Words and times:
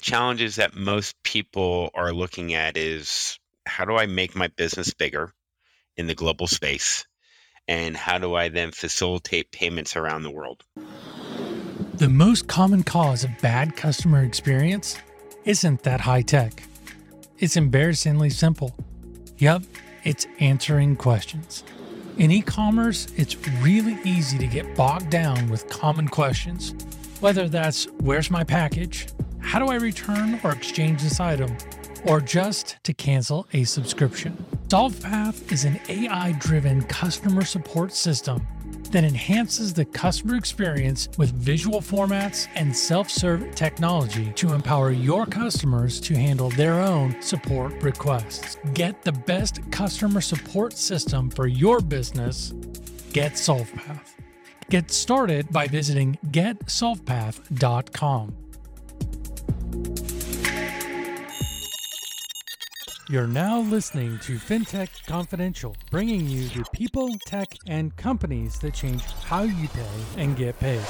challenges 0.00 0.56
that 0.56 0.74
most 0.74 1.20
people 1.22 1.90
are 1.94 2.12
looking 2.12 2.54
at 2.54 2.76
is 2.76 3.38
how 3.66 3.84
do 3.84 3.96
I 3.96 4.06
make 4.06 4.34
my 4.34 4.48
business 4.48 4.92
bigger 4.92 5.32
in 5.96 6.06
the 6.06 6.14
global 6.14 6.46
space? 6.46 7.06
And 7.68 7.96
how 7.96 8.18
do 8.18 8.34
I 8.34 8.48
then 8.48 8.72
facilitate 8.72 9.52
payments 9.52 9.96
around 9.96 10.22
the 10.22 10.30
world? 10.30 10.64
The 11.94 12.08
most 12.08 12.48
common 12.48 12.82
cause 12.82 13.24
of 13.24 13.30
bad 13.40 13.76
customer 13.76 14.24
experience 14.24 14.96
isn't 15.44 15.82
that 15.82 16.00
high 16.00 16.22
tech. 16.22 16.62
It's 17.38 17.56
embarrassingly 17.56 18.30
simple. 18.30 18.74
Yep, 19.38 19.62
it's 20.04 20.26
answering 20.40 20.96
questions. 20.96 21.62
In 22.18 22.30
e 22.30 22.42
commerce, 22.42 23.06
it's 23.16 23.36
really 23.62 23.98
easy 24.04 24.36
to 24.38 24.46
get 24.46 24.74
bogged 24.74 25.10
down 25.10 25.48
with 25.48 25.68
common 25.68 26.08
questions, 26.08 26.74
whether 27.20 27.48
that's 27.48 27.84
where's 28.00 28.30
my 28.30 28.44
package? 28.44 29.06
How 29.40 29.58
do 29.58 29.66
I 29.66 29.76
return 29.76 30.40
or 30.44 30.52
exchange 30.52 31.02
this 31.02 31.20
item? 31.20 31.56
Or 32.04 32.20
just 32.20 32.76
to 32.84 32.94
cancel 32.94 33.46
a 33.52 33.64
subscription. 33.64 34.44
Solvpath 34.68 35.52
is 35.52 35.64
an 35.64 35.80
AI 35.88 36.32
driven 36.38 36.82
customer 36.82 37.44
support 37.44 37.92
system 37.92 38.46
that 38.90 39.04
enhances 39.04 39.74
the 39.74 39.84
customer 39.84 40.36
experience 40.36 41.08
with 41.16 41.32
visual 41.32 41.80
formats 41.80 42.48
and 42.54 42.76
self 42.76 43.10
serve 43.10 43.54
technology 43.54 44.32
to 44.36 44.52
empower 44.52 44.90
your 44.90 45.26
customers 45.26 46.00
to 46.00 46.16
handle 46.16 46.50
their 46.50 46.80
own 46.80 47.20
support 47.20 47.82
requests. 47.82 48.56
Get 48.74 49.02
the 49.02 49.12
best 49.12 49.60
customer 49.70 50.20
support 50.20 50.74
system 50.74 51.30
for 51.30 51.46
your 51.46 51.80
business. 51.80 52.52
Get 53.12 53.32
Solvpath. 53.32 54.14
Get 54.68 54.90
started 54.90 55.50
by 55.50 55.66
visiting 55.66 56.18
getsolvpath.com. 56.30 58.36
You're 63.10 63.26
now 63.26 63.60
listening 63.62 64.20
to 64.20 64.36
FinTech 64.36 65.04
Confidential, 65.08 65.74
bringing 65.90 66.28
you 66.28 66.46
the 66.50 66.64
people, 66.72 67.16
tech, 67.26 67.56
and 67.66 67.96
companies 67.96 68.60
that 68.60 68.74
change 68.74 69.02
how 69.02 69.42
you 69.42 69.66
pay 69.66 69.88
and 70.16 70.36
get 70.36 70.56
paid. 70.60 70.84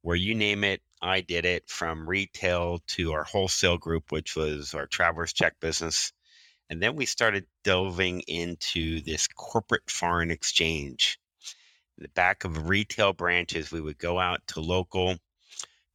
where 0.00 0.16
you 0.16 0.34
name 0.34 0.64
it, 0.64 0.80
I 1.02 1.20
did 1.20 1.44
it 1.44 1.68
from 1.68 2.08
retail 2.08 2.80
to 2.88 3.12
our 3.12 3.24
wholesale 3.24 3.76
group, 3.76 4.10
which 4.10 4.34
was 4.34 4.72
our 4.72 4.86
traveler's 4.86 5.32
check 5.34 5.60
business. 5.60 6.12
And 6.70 6.82
then 6.82 6.96
we 6.96 7.04
started 7.04 7.46
delving 7.62 8.20
into 8.20 9.02
this 9.02 9.28
corporate 9.28 9.90
foreign 9.90 10.30
exchange 10.30 11.18
the 11.98 12.08
back 12.08 12.44
of 12.44 12.68
retail 12.68 13.12
branches, 13.12 13.70
we 13.70 13.80
would 13.80 13.98
go 13.98 14.18
out 14.18 14.40
to 14.48 14.60
local 14.60 15.16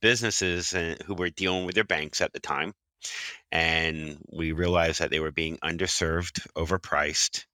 businesses 0.02 0.74
uh, 0.74 0.96
who 1.06 1.14
were 1.14 1.30
dealing 1.30 1.66
with 1.66 1.76
their 1.76 1.84
banks 1.84 2.22
at 2.22 2.34
the 2.34 2.40
time. 2.40 2.74
And 3.52 4.18
we 4.32 4.52
realized 4.52 5.00
that 5.00 5.09
they 5.09 5.20
were 5.20 5.32
being 5.32 5.58
underserved, 5.58 6.46
overpriced, 6.56 7.46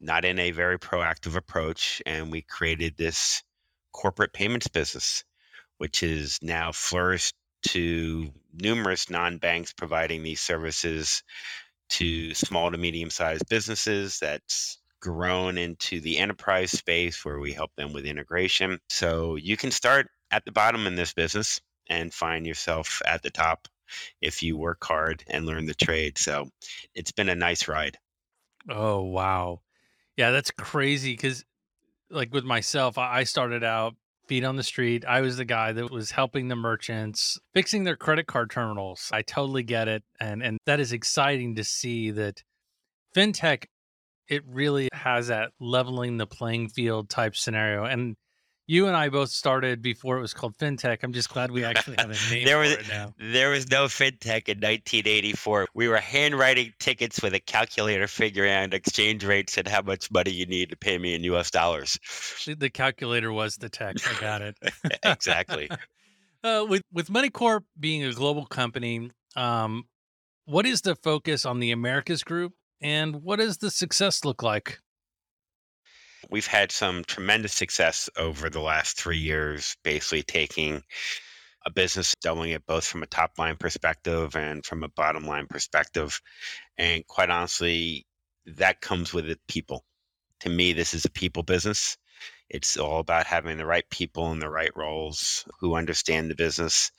not 0.00 0.24
in 0.24 0.38
a 0.38 0.50
very 0.50 0.78
proactive 0.78 1.36
approach. 1.36 2.02
And 2.06 2.30
we 2.30 2.42
created 2.42 2.96
this 2.96 3.42
corporate 3.92 4.32
payments 4.32 4.68
business, 4.68 5.24
which 5.78 6.02
is 6.02 6.38
now 6.42 6.72
flourished 6.72 7.34
to 7.68 8.30
numerous 8.54 9.10
non 9.10 9.38
banks 9.38 9.72
providing 9.72 10.22
these 10.22 10.40
services 10.40 11.22
to 11.90 12.34
small 12.34 12.70
to 12.70 12.78
medium 12.78 13.10
sized 13.10 13.48
businesses 13.48 14.18
that's 14.20 14.78
grown 15.00 15.58
into 15.58 16.00
the 16.00 16.18
enterprise 16.18 16.70
space 16.70 17.24
where 17.24 17.40
we 17.40 17.52
help 17.52 17.74
them 17.76 17.92
with 17.92 18.04
integration. 18.04 18.78
So 18.88 19.36
you 19.36 19.56
can 19.56 19.70
start 19.70 20.08
at 20.30 20.44
the 20.44 20.52
bottom 20.52 20.86
in 20.86 20.94
this 20.94 21.12
business 21.12 21.60
and 21.88 22.14
find 22.14 22.46
yourself 22.46 23.02
at 23.06 23.22
the 23.22 23.30
top 23.30 23.66
if 24.20 24.42
you 24.42 24.56
work 24.56 24.84
hard 24.84 25.24
and 25.28 25.46
learn 25.46 25.66
the 25.66 25.74
trade. 25.74 26.18
So 26.18 26.48
it's 26.94 27.12
been 27.12 27.28
a 27.28 27.34
nice 27.34 27.66
ride. 27.66 27.98
Oh, 28.68 29.02
wow. 29.02 29.62
Yeah, 30.16 30.30
that's 30.30 30.50
crazy 30.50 31.14
because, 31.14 31.44
like, 32.10 32.32
with 32.32 32.44
myself, 32.44 32.98
I 32.98 33.24
started 33.24 33.64
out 33.64 33.94
feet 34.28 34.44
on 34.44 34.54
the 34.54 34.62
street. 34.62 35.04
I 35.04 35.22
was 35.22 35.38
the 35.38 35.44
guy 35.44 35.72
that 35.72 35.90
was 35.90 36.12
helping 36.12 36.48
the 36.48 36.56
merchants 36.56 37.38
fixing 37.52 37.82
their 37.84 37.96
credit 37.96 38.28
card 38.28 38.50
terminals. 38.50 39.10
I 39.12 39.22
totally 39.22 39.64
get 39.64 39.88
it. 39.88 40.04
And, 40.20 40.42
and 40.42 40.58
that 40.66 40.78
is 40.78 40.92
exciting 40.92 41.56
to 41.56 41.64
see 41.64 42.12
that 42.12 42.44
fintech 43.16 43.64
it 44.30 44.44
really 44.46 44.88
has 44.92 45.26
that 45.26 45.50
leveling 45.58 46.16
the 46.16 46.26
playing 46.26 46.68
field 46.68 47.10
type 47.10 47.36
scenario. 47.36 47.84
And 47.84 48.16
you 48.68 48.86
and 48.86 48.96
I 48.96 49.08
both 49.08 49.30
started 49.30 49.82
before 49.82 50.16
it 50.18 50.20
was 50.20 50.32
called 50.32 50.56
fintech. 50.56 50.98
I'm 51.02 51.12
just 51.12 51.28
glad 51.28 51.50
we 51.50 51.64
actually 51.64 51.96
have 51.98 52.10
a 52.10 52.30
name 52.32 52.44
there 52.44 52.58
was. 52.58 52.76
There 53.18 53.50
was 53.50 53.68
no 53.68 53.86
fintech 53.86 54.48
in 54.48 54.58
1984. 54.58 55.66
We 55.74 55.88
were 55.88 55.96
handwriting 55.96 56.72
tickets 56.78 57.20
with 57.20 57.34
a 57.34 57.40
calculator 57.40 58.06
figuring 58.06 58.52
out 58.52 58.72
exchange 58.72 59.24
rates 59.24 59.58
and 59.58 59.66
how 59.66 59.82
much 59.82 60.08
money 60.12 60.30
you 60.30 60.46
need 60.46 60.70
to 60.70 60.76
pay 60.76 60.96
me 60.96 61.14
in 61.14 61.24
U.S. 61.24 61.50
dollars. 61.50 61.98
The 62.46 62.70
calculator 62.70 63.32
was 63.32 63.56
the 63.56 63.68
tech. 63.68 63.96
I 64.06 64.20
got 64.20 64.42
it. 64.42 64.56
exactly. 65.02 65.68
Uh, 66.42 66.64
with 66.66 66.80
with 66.90 67.08
MoneyCorp 67.08 67.64
being 67.78 68.02
a 68.02 68.14
global 68.14 68.46
company, 68.46 69.10
um, 69.36 69.84
what 70.46 70.64
is 70.64 70.80
the 70.80 70.94
focus 70.94 71.44
on 71.44 71.60
the 71.60 71.70
Americas 71.70 72.24
group 72.24 72.54
and 72.80 73.22
what 73.22 73.38
does 73.38 73.58
the 73.58 73.70
success 73.70 74.24
look 74.24 74.42
like? 74.42 74.78
We've 76.30 76.46
had 76.46 76.70
some 76.70 77.04
tremendous 77.04 77.54
success 77.54 78.10
over 78.16 78.50
the 78.50 78.60
last 78.60 78.98
three 78.98 79.18
years, 79.18 79.76
basically 79.82 80.22
taking 80.22 80.82
a 81.66 81.70
business, 81.70 82.14
doubling 82.22 82.50
it 82.50 82.66
both 82.66 82.84
from 82.84 83.02
a 83.02 83.06
top 83.06 83.38
line 83.38 83.56
perspective 83.56 84.36
and 84.36 84.64
from 84.64 84.82
a 84.82 84.88
bottom 84.88 85.26
line 85.26 85.46
perspective. 85.46 86.20
And 86.78 87.06
quite 87.06 87.30
honestly, 87.30 88.06
that 88.46 88.80
comes 88.80 89.12
with 89.12 89.28
it 89.28 89.40
people. 89.48 89.84
To 90.40 90.48
me, 90.48 90.72
this 90.72 90.94
is 90.94 91.04
a 91.04 91.10
people 91.10 91.42
business. 91.42 91.96
It's 92.50 92.76
all 92.76 92.98
about 92.98 93.26
having 93.26 93.56
the 93.56 93.66
right 93.66 93.88
people 93.90 94.32
in 94.32 94.40
the 94.40 94.50
right 94.50 94.74
roles 94.76 95.46
who 95.60 95.76
understand 95.76 96.30
the 96.30 96.34
business, 96.34 96.90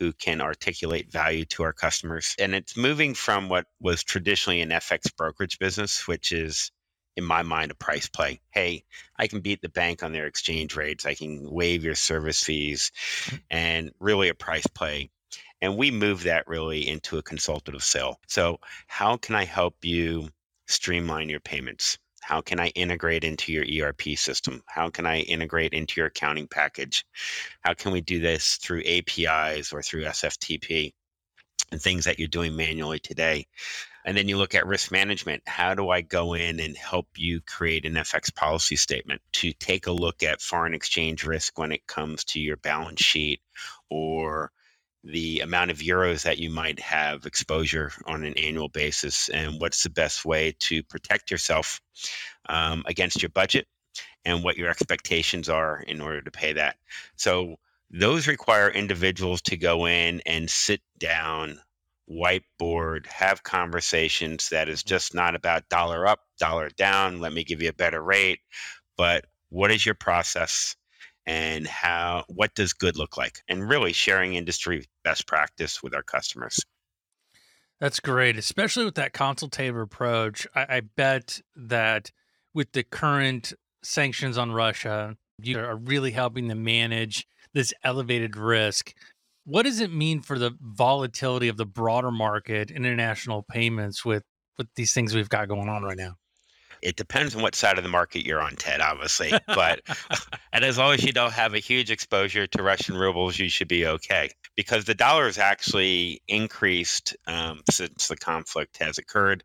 who 0.00 0.12
can 0.12 0.40
articulate 0.40 1.12
value 1.12 1.44
to 1.46 1.62
our 1.62 1.72
customers. 1.72 2.34
And 2.38 2.54
it's 2.54 2.76
moving 2.76 3.14
from 3.14 3.48
what 3.48 3.66
was 3.80 4.02
traditionally 4.02 4.62
an 4.62 4.70
FX 4.70 5.14
brokerage 5.14 5.58
business, 5.58 6.08
which 6.08 6.32
is 6.32 6.72
in 7.16 7.24
my 7.24 7.42
mind, 7.42 7.70
a 7.70 7.74
price 7.76 8.08
play. 8.08 8.40
Hey, 8.50 8.84
I 9.16 9.26
can 9.26 9.40
beat 9.40 9.62
the 9.62 9.68
bank 9.68 10.02
on 10.02 10.12
their 10.12 10.26
exchange 10.26 10.74
rates. 10.74 11.06
I 11.06 11.14
can 11.14 11.48
waive 11.50 11.84
your 11.84 11.94
service 11.94 12.42
fees 12.42 12.90
mm. 13.26 13.40
and 13.50 13.92
really 14.00 14.28
a 14.28 14.34
price 14.34 14.66
play. 14.66 15.10
And 15.60 15.76
we 15.76 15.90
move 15.90 16.24
that 16.24 16.46
really 16.48 16.88
into 16.88 17.18
a 17.18 17.22
consultative 17.22 17.84
sale. 17.84 18.18
So, 18.26 18.58
how 18.86 19.16
can 19.16 19.34
I 19.34 19.44
help 19.44 19.76
you 19.82 20.28
streamline 20.66 21.28
your 21.28 21.40
payments? 21.40 21.98
How 22.24 22.40
can 22.40 22.58
I 22.58 22.68
integrate 22.68 23.22
into 23.22 23.52
your 23.52 23.86
ERP 23.86 24.16
system? 24.16 24.62
How 24.66 24.88
can 24.88 25.04
I 25.04 25.20
integrate 25.20 25.74
into 25.74 26.00
your 26.00 26.06
accounting 26.06 26.48
package? 26.48 27.04
How 27.60 27.74
can 27.74 27.92
we 27.92 28.00
do 28.00 28.18
this 28.18 28.56
through 28.56 28.82
APIs 28.86 29.74
or 29.74 29.82
through 29.82 30.04
SFTP 30.04 30.94
and 31.70 31.82
things 31.82 32.06
that 32.06 32.18
you're 32.18 32.28
doing 32.28 32.56
manually 32.56 32.98
today? 32.98 33.46
And 34.06 34.16
then 34.16 34.26
you 34.26 34.38
look 34.38 34.54
at 34.54 34.66
risk 34.66 34.90
management. 34.90 35.42
How 35.46 35.74
do 35.74 35.90
I 35.90 36.00
go 36.00 36.32
in 36.32 36.60
and 36.60 36.76
help 36.76 37.08
you 37.16 37.42
create 37.42 37.84
an 37.84 37.94
FX 37.94 38.34
policy 38.34 38.76
statement 38.76 39.20
to 39.32 39.52
take 39.52 39.86
a 39.86 39.92
look 39.92 40.22
at 40.22 40.40
foreign 40.40 40.72
exchange 40.72 41.24
risk 41.24 41.58
when 41.58 41.72
it 41.72 41.86
comes 41.86 42.24
to 42.24 42.40
your 42.40 42.56
balance 42.56 43.02
sheet 43.02 43.40
or 43.90 44.50
the 45.04 45.40
amount 45.40 45.70
of 45.70 45.78
euros 45.78 46.22
that 46.22 46.38
you 46.38 46.50
might 46.50 46.80
have 46.80 47.26
exposure 47.26 47.92
on 48.06 48.24
an 48.24 48.34
annual 48.38 48.68
basis 48.68 49.28
and 49.28 49.60
what's 49.60 49.82
the 49.82 49.90
best 49.90 50.24
way 50.24 50.54
to 50.60 50.82
protect 50.84 51.30
yourself 51.30 51.80
um, 52.48 52.82
against 52.86 53.22
your 53.22 53.28
budget 53.30 53.66
and 54.24 54.42
what 54.42 54.56
your 54.56 54.70
expectations 54.70 55.48
are 55.48 55.80
in 55.82 56.00
order 56.00 56.22
to 56.22 56.30
pay 56.30 56.54
that. 56.54 56.76
So 57.16 57.56
those 57.90 58.26
require 58.26 58.70
individuals 58.70 59.42
to 59.42 59.56
go 59.56 59.86
in 59.86 60.22
and 60.24 60.48
sit 60.48 60.80
down 60.98 61.60
whiteboard, 62.10 63.06
have 63.06 63.42
conversations 63.42 64.48
that 64.48 64.68
is 64.68 64.82
just 64.82 65.14
not 65.14 65.34
about 65.34 65.68
dollar 65.68 66.06
up, 66.06 66.20
dollar 66.38 66.70
down, 66.70 67.20
let 67.20 67.32
me 67.32 67.44
give 67.44 67.62
you 67.62 67.68
a 67.68 67.74
better 67.74 68.02
rate, 68.02 68.40
but 68.96 69.26
what 69.50 69.70
is 69.70 69.84
your 69.84 69.94
process 69.94 70.76
and 71.26 71.66
how 71.66 72.24
what 72.28 72.54
does 72.54 72.72
good 72.72 72.96
look 72.96 73.16
like? 73.16 73.40
And 73.48 73.68
really 73.68 73.92
sharing 73.92 74.34
industry 74.34 74.86
best 75.02 75.26
practice 75.26 75.82
with 75.82 75.94
our 75.94 76.02
customers. 76.02 76.58
That's 77.80 78.00
great, 78.00 78.36
especially 78.36 78.84
with 78.84 78.94
that 78.94 79.12
consultative 79.12 79.76
approach. 79.76 80.46
I, 80.54 80.66
I 80.68 80.80
bet 80.80 81.40
that 81.56 82.10
with 82.54 82.72
the 82.72 82.84
current 82.84 83.52
sanctions 83.82 84.38
on 84.38 84.52
Russia, 84.52 85.16
you 85.42 85.58
are 85.58 85.76
really 85.76 86.12
helping 86.12 86.46
them 86.48 86.62
manage 86.62 87.26
this 87.52 87.74
elevated 87.82 88.36
risk 88.36 88.94
what 89.44 89.64
does 89.64 89.80
it 89.80 89.92
mean 89.92 90.20
for 90.20 90.38
the 90.38 90.52
volatility 90.60 91.48
of 91.48 91.56
the 91.56 91.66
broader 91.66 92.10
market, 92.10 92.70
international 92.70 93.42
payments 93.42 94.04
with 94.04 94.24
with 94.56 94.68
these 94.76 94.92
things 94.92 95.14
we've 95.14 95.28
got 95.28 95.48
going 95.48 95.68
on 95.68 95.82
right 95.82 95.96
now? 95.96 96.14
It 96.84 96.96
depends 96.96 97.34
on 97.34 97.42
what 97.42 97.54
side 97.54 97.78
of 97.78 97.82
the 97.82 97.90
market 97.90 98.26
you're 98.26 98.42
on, 98.42 98.56
Ted, 98.56 98.80
obviously. 98.80 99.32
But 99.46 99.80
and 100.52 100.64
as 100.64 100.76
long 100.76 100.92
as 100.92 101.02
you 101.02 101.12
don't 101.12 101.32
have 101.32 101.54
a 101.54 101.58
huge 101.58 101.90
exposure 101.90 102.46
to 102.46 102.62
Russian 102.62 102.96
rubles, 102.96 103.38
you 103.38 103.48
should 103.48 103.68
be 103.68 103.86
okay. 103.86 104.30
Because 104.54 104.84
the 104.84 104.94
dollar 104.94 105.24
has 105.24 105.38
actually 105.38 106.22
increased 106.28 107.16
um, 107.26 107.62
since 107.70 108.08
the 108.08 108.16
conflict 108.16 108.76
has 108.78 108.98
occurred. 108.98 109.42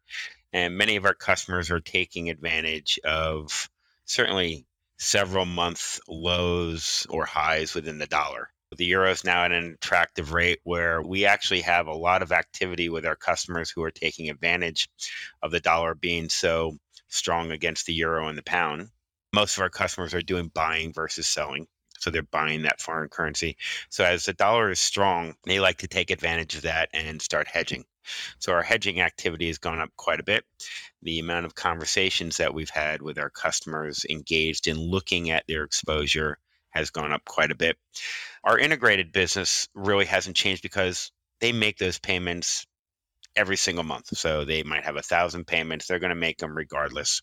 And 0.52 0.78
many 0.78 0.98
of 0.98 1.06
our 1.06 1.14
customers 1.14 1.72
are 1.72 1.80
taking 1.80 2.30
advantage 2.30 3.00
of 3.06 3.70
certainly 4.06 4.66
several 4.98 5.46
month 5.46 6.00
lows 6.10 7.08
or 7.10 7.26
highs 7.26 7.74
within 7.74 8.00
the 8.00 8.08
dollar. 8.08 8.50
The 8.76 8.86
euro 8.86 9.10
is 9.10 9.24
now 9.24 9.46
at 9.46 9.52
an 9.52 9.74
attractive 9.74 10.32
rate 10.32 10.60
where 10.64 11.02
we 11.02 11.26
actually 11.26 11.62
have 11.62 11.88
a 11.88 11.94
lot 11.94 12.22
of 12.22 12.32
activity 12.32 12.88
with 12.88 13.04
our 13.04 13.16
customers 13.16 13.72
who 13.72 13.82
are 13.82 13.90
taking 13.90 14.30
advantage 14.30 14.90
of 15.42 15.50
the 15.50 15.60
dollar 15.60 15.96
being 15.96 16.30
so 16.30 16.78
strong 17.10 17.52
against 17.52 17.86
the 17.86 17.94
euro 17.94 18.28
and 18.28 18.38
the 18.38 18.44
pound. 18.44 18.90
Most 19.34 19.58
of 19.58 19.62
our 19.62 19.70
customers 19.70 20.14
are 20.14 20.22
doing 20.22 20.50
buying 20.54 20.94
versus 20.94 21.28
selling. 21.28 21.68
So 22.00 22.10
they're 22.10 22.24
buying 22.24 22.62
that 22.62 22.82
foreign 22.82 23.10
currency. 23.10 23.58
So 23.90 24.06
as 24.06 24.26
the 24.26 24.34
dollar 24.34 24.72
is 24.72 24.80
strong, 24.80 25.36
they 25.46 25.60
like 25.60 25.80
to 25.80 25.88
take 25.88 26.12
advantage 26.12 26.56
of 26.56 26.62
that 26.62 26.90
and 26.94 27.22
start 27.22 27.48
hedging. 27.48 27.84
So 28.40 28.54
our 28.54 28.64
hedging 28.64 29.02
activity 29.02 29.48
has 29.48 29.58
gone 29.58 29.80
up 29.80 29.90
quite 29.98 30.20
a 30.20 30.24
bit. 30.24 30.46
The 31.02 31.20
amount 31.20 31.46
of 31.46 31.56
conversations 31.56 32.38
that 32.38 32.54
we've 32.54 32.70
had 32.70 33.02
with 33.02 33.20
our 33.20 33.30
customers 33.30 34.06
engaged 34.10 34.68
in 34.68 34.78
looking 34.78 35.30
at 35.30 35.44
their 35.48 35.64
exposure 35.64 36.38
has 36.72 36.90
gone 36.90 37.12
up 37.12 37.26
quite 37.26 37.52
a 37.52 37.56
bit. 37.56 37.78
Our 38.44 38.58
integrated 38.58 39.12
business 39.12 39.68
really 39.74 40.06
hasn't 40.06 40.38
changed 40.38 40.62
because 40.62 41.12
they 41.42 41.52
make 41.52 41.78
those 41.78 42.00
payments 42.00 42.66
every 43.40 43.56
single 43.56 43.86
month. 43.86 44.16
So 44.18 44.44
they 44.44 44.64
might 44.64 44.84
have 44.84 44.98
a 44.98 45.02
thousand 45.02 45.48
payments. 45.48 45.88
They're 45.88 45.98
going 45.98 46.10
to 46.10 46.16
make 46.16 46.40
them 46.40 46.56
regardless. 46.56 47.22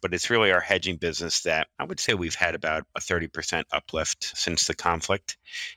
But 0.00 0.14
it's 0.14 0.30
really 0.30 0.50
our 0.50 0.60
hedging 0.60 0.96
business 0.96 1.42
that 1.42 1.68
I 1.78 1.84
would 1.84 2.00
say 2.00 2.14
we've 2.14 2.34
had 2.34 2.54
about 2.54 2.84
a 2.96 3.00
30% 3.00 3.64
uplift 3.72 4.32
since 4.34 4.66
the 4.66 4.74
conflict 4.74 5.36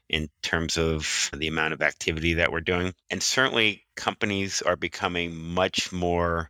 in 0.09 0.29
terms 0.43 0.77
of 0.77 1.29
the 1.35 1.49
amount 1.49 1.73
of 1.73 1.81
activity 1.81 2.35
that 2.35 2.51
we're 2.53 2.61
doing. 2.61 2.93
And 3.09 3.21
certainly 3.21 3.83
companies 3.97 4.61
are 4.61 4.77
becoming 4.77 5.35
much 5.35 5.91
more 5.91 6.49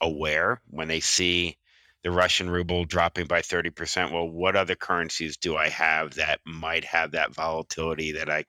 aware 0.00 0.60
when 0.68 0.86
they 0.86 1.00
see 1.00 1.56
the 2.04 2.12
Russian 2.12 2.48
ruble 2.48 2.84
dropping 2.84 3.26
by 3.26 3.40
30%. 3.40 4.12
Well, 4.12 4.28
what 4.30 4.54
other 4.54 4.76
currencies 4.76 5.36
do 5.36 5.56
I 5.56 5.68
have 5.70 6.14
that 6.14 6.38
might 6.46 6.84
have 6.84 7.10
that 7.12 7.34
volatility 7.34 8.12
that 8.12 8.30
I 8.30 8.44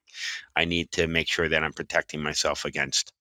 I 0.55 0.65
need 0.65 0.91
to 0.91 1.07
make 1.07 1.27
sure 1.27 1.49
that 1.49 1.63
I'm 1.63 1.73
protecting 1.73 2.21
myself 2.21 2.65
against? 2.65 3.13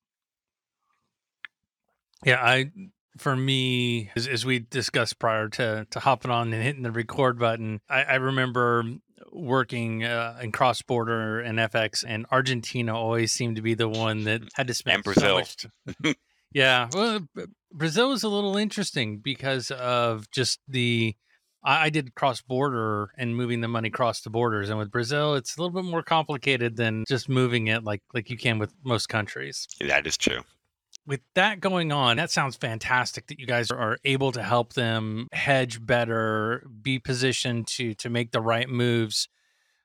Yeah, 2.25 2.43
I 2.43 2.71
for 3.19 3.35
me, 3.35 4.11
as, 4.15 4.27
as 4.27 4.45
we 4.45 4.61
discussed 4.61 5.19
prior 5.19 5.49
to 5.49 5.87
to 5.91 6.01
hopping 6.01 6.31
on 6.31 6.53
and 6.53 6.63
hitting 6.63 6.83
the 6.83 6.93
record 6.93 7.39
button, 7.39 7.81
I, 7.89 8.03
I 8.03 8.15
remember 8.17 8.85
working 9.33 10.05
uh, 10.05 10.39
in 10.43 10.53
cross 10.53 10.83
border 10.83 11.41
and 11.41 11.59
FX, 11.59 12.05
and 12.07 12.27
Argentina 12.31 12.97
always 12.97 13.33
seemed 13.33 13.57
to 13.57 13.63
be 13.63 13.75
the 13.75 13.89
one 13.89 14.25
that 14.25 14.43
had 14.55 14.67
to 14.69 14.75
spend 14.75 14.97
and 14.97 15.05
Brazil. 15.05 15.45
So 15.45 15.69
much 16.05 16.17
yeah, 16.53 16.89
well, 16.93 17.21
Brazil 17.73 18.11
was 18.11 18.23
a 18.23 18.29
little 18.29 18.57
interesting 18.57 19.19
because 19.19 19.71
of 19.71 20.31
just 20.31 20.61
the. 20.69 21.15
I, 21.65 21.87
I 21.87 21.91
did 21.91 22.15
cross 22.15 22.43
border 22.43 23.11
and 23.17 23.37
moving 23.37 23.61
the 23.61 23.69
money 23.69 23.89
across 23.89 24.21
the 24.21 24.31
borders, 24.31 24.69
and 24.69 24.79
with 24.79 24.91
Brazil, 24.91 25.35
it's 25.35 25.57
a 25.57 25.61
little 25.61 25.83
bit 25.83 25.89
more 25.89 26.03
complicated 26.03 26.77
than 26.77 27.05
just 27.09 27.29
moving 27.29 27.69
it 27.69 27.85
like 27.85 28.03
like 28.15 28.31
you 28.31 28.37
can 28.37 28.59
with 28.59 28.73
most 28.85 29.09
countries. 29.09 29.67
That 29.81 30.07
is 30.07 30.17
true 30.17 30.41
with 31.07 31.21
that 31.35 31.61
going 31.61 31.93
on, 31.93 32.17
that 32.17 32.31
sounds 32.31 32.57
fantastic 32.57 33.29
that 33.29 33.39
you 33.39 33.47
guys 33.47 33.71
are 33.71 33.99
able 34.05 34.33
to 34.33 34.43
help 34.43 34.73
them 34.73 35.29
hedge 35.33 35.85
better, 35.85 36.67
be 36.83 36.99
positioned 36.99 37.67
to 37.69 37.95
to 37.95 38.11
make 38.11 38.33
the 38.33 38.41
right 38.41 38.69
moves. 38.69 39.29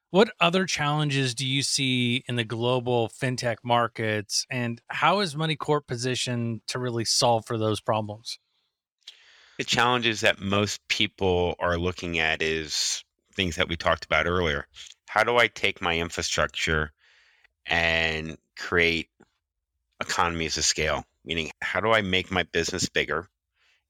What 0.09 0.33
other 0.41 0.65
challenges 0.65 1.33
do 1.33 1.45
you 1.45 1.61
see 1.61 2.23
in 2.27 2.35
the 2.35 2.43
global 2.43 3.07
fintech 3.07 3.57
markets, 3.63 4.45
and 4.49 4.81
how 4.89 5.21
is 5.21 5.35
MoneyCorp 5.35 5.87
positioned 5.87 6.61
to 6.67 6.79
really 6.79 7.05
solve 7.05 7.45
for 7.45 7.57
those 7.57 7.79
problems? 7.79 8.37
The 9.57 9.63
challenges 9.63 10.21
that 10.21 10.41
most 10.41 10.85
people 10.87 11.55
are 11.59 11.77
looking 11.77 12.19
at 12.19 12.41
is 12.41 13.05
things 13.35 13.55
that 13.55 13.69
we 13.69 13.77
talked 13.77 14.03
about 14.03 14.27
earlier. 14.27 14.67
How 15.07 15.23
do 15.23 15.37
I 15.37 15.47
take 15.47 15.81
my 15.81 15.97
infrastructure 15.97 16.91
and 17.65 18.37
create 18.57 19.09
economies 20.01 20.57
of 20.57 20.65
scale? 20.65 21.05
Meaning, 21.23 21.51
how 21.61 21.79
do 21.79 21.91
I 21.91 22.01
make 22.01 22.31
my 22.31 22.43
business 22.43 22.89
bigger 22.89 23.29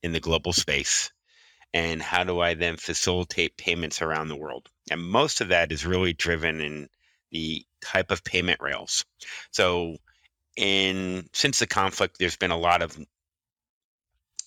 in 0.04 0.12
the 0.12 0.20
global 0.20 0.54
space? 0.54 1.12
and 1.74 2.02
how 2.02 2.24
do 2.24 2.40
I 2.40 2.54
then 2.54 2.78
facilitate 2.78 3.58
payments 3.58 4.02
around 4.02 4.28
the 4.28 4.36
world? 4.36 4.70
And 4.90 5.02
most 5.02 5.42
of 5.42 5.50
that 5.50 5.72
is 5.72 5.86
really 5.86 6.14
driven 6.14 6.60
in 6.60 6.90
the 7.32 7.66
type 7.82 8.12
of 8.12 8.24
payment 8.24 8.60
rails. 8.62 9.06
So 9.52 9.98
in 10.58 11.30
since 11.34 11.60
the 11.60 11.68
conflict, 11.68 12.18
there's 12.20 12.36
been 12.36 12.52
a 12.52 12.58
lot 12.58 12.82
of 12.82 12.98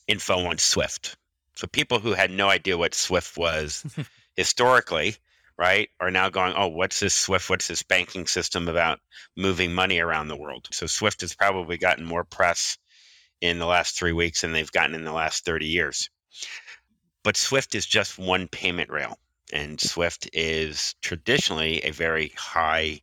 info 0.06 0.46
on 0.46 0.58
Swift. 0.58 1.16
So 1.56 1.66
people 1.66 1.98
who 1.98 2.12
had 2.12 2.30
no 2.30 2.48
idea 2.48 2.76
what 2.76 2.94
Swift 2.94 3.36
was 3.38 3.84
historically, 4.36 5.16
right, 5.58 5.88
are 6.00 6.10
now 6.10 6.30
going, 6.30 6.54
oh, 6.56 6.68
what's 6.68 7.00
this 7.00 7.14
Swift? 7.14 7.48
What's 7.48 7.68
this 7.68 7.82
banking 7.82 8.26
system 8.26 8.68
about 8.68 9.00
moving 9.36 9.72
money 9.72 10.00
around 10.00 10.28
the 10.28 10.36
world? 10.36 10.68
So 10.72 10.86
Swift 10.86 11.20
has 11.20 11.34
probably 11.34 11.78
gotten 11.78 12.04
more 12.04 12.24
press 12.24 12.78
in 13.40 13.58
the 13.58 13.66
last 13.66 13.96
three 13.96 14.12
weeks 14.12 14.40
than 14.40 14.52
they've 14.52 14.72
gotten 14.72 14.94
in 14.94 15.04
the 15.04 15.12
last 15.12 15.44
30 15.44 15.66
years. 15.66 16.10
But 17.22 17.36
Swift 17.36 17.74
is 17.74 17.86
just 17.86 18.18
one 18.18 18.48
payment 18.48 18.90
rail. 18.90 19.18
And 19.52 19.80
Swift 19.80 20.28
is 20.32 20.94
traditionally 21.02 21.84
a 21.84 21.90
very 21.90 22.32
high, 22.36 23.02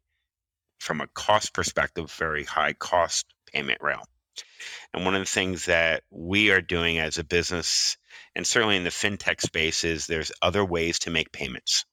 from 0.80 1.02
a 1.02 1.08
cost 1.08 1.54
perspective, 1.54 2.12
very 2.12 2.44
high 2.44 2.74
cost 2.74 3.26
payment 3.54 3.80
rail. 3.82 4.04
And 4.94 5.06
one 5.06 5.16
of 5.16 5.22
the 5.22 5.26
things 5.26 5.66
that 5.66 6.04
we 6.10 6.52
are 6.52 6.62
doing 6.62 7.00
as 7.00 7.18
a 7.18 7.24
business, 7.24 7.98
and 8.36 8.46
certainly 8.46 8.76
in 8.76 8.84
the 8.84 8.90
fintech 8.90 9.42
space, 9.42 9.84
is 9.84 10.06
there's 10.06 10.32
other 10.42 10.66
ways 10.66 11.00
to 11.00 11.10
make 11.10 11.32
payments. 11.32 11.86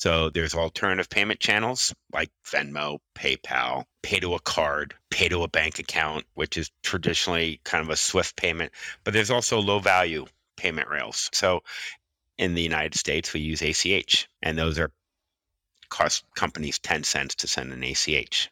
So 0.00 0.30
there's 0.30 0.54
alternative 0.54 1.10
payment 1.10 1.40
channels 1.40 1.94
like 2.10 2.30
Venmo, 2.46 3.00
PayPal, 3.14 3.84
pay 4.02 4.18
to 4.20 4.32
a 4.32 4.40
card, 4.40 4.94
pay 5.10 5.28
to 5.28 5.42
a 5.42 5.48
bank 5.48 5.78
account, 5.78 6.24
which 6.32 6.56
is 6.56 6.70
traditionally 6.82 7.60
kind 7.64 7.84
of 7.84 7.90
a 7.90 7.96
Swift 7.96 8.34
payment. 8.34 8.72
But 9.04 9.12
there's 9.12 9.30
also 9.30 9.60
low 9.60 9.78
value 9.78 10.24
payment 10.56 10.88
rails. 10.88 11.28
So 11.34 11.60
in 12.38 12.54
the 12.54 12.62
United 12.62 12.96
States, 12.96 13.34
we 13.34 13.40
use 13.40 13.60
ACH, 13.60 14.26
and 14.40 14.56
those 14.56 14.78
are 14.78 14.90
cost 15.90 16.24
companies 16.34 16.78
10 16.78 17.04
cents 17.04 17.34
to 17.34 17.46
send 17.46 17.70
an 17.70 17.84
ACH. 17.84 18.50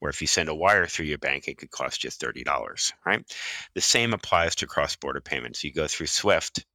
Where 0.00 0.10
if 0.10 0.20
you 0.20 0.26
send 0.26 0.50
a 0.50 0.54
wire 0.54 0.86
through 0.86 1.06
your 1.06 1.16
bank, 1.16 1.48
it 1.48 1.56
could 1.56 1.70
cost 1.70 2.04
you 2.04 2.10
$30, 2.10 2.92
right? 3.06 3.24
The 3.72 3.80
same 3.80 4.12
applies 4.12 4.56
to 4.56 4.66
cross 4.66 4.94
border 4.96 5.22
payments. 5.22 5.64
You 5.64 5.72
go 5.72 5.86
through 5.86 6.08
SWIFT, 6.08 6.66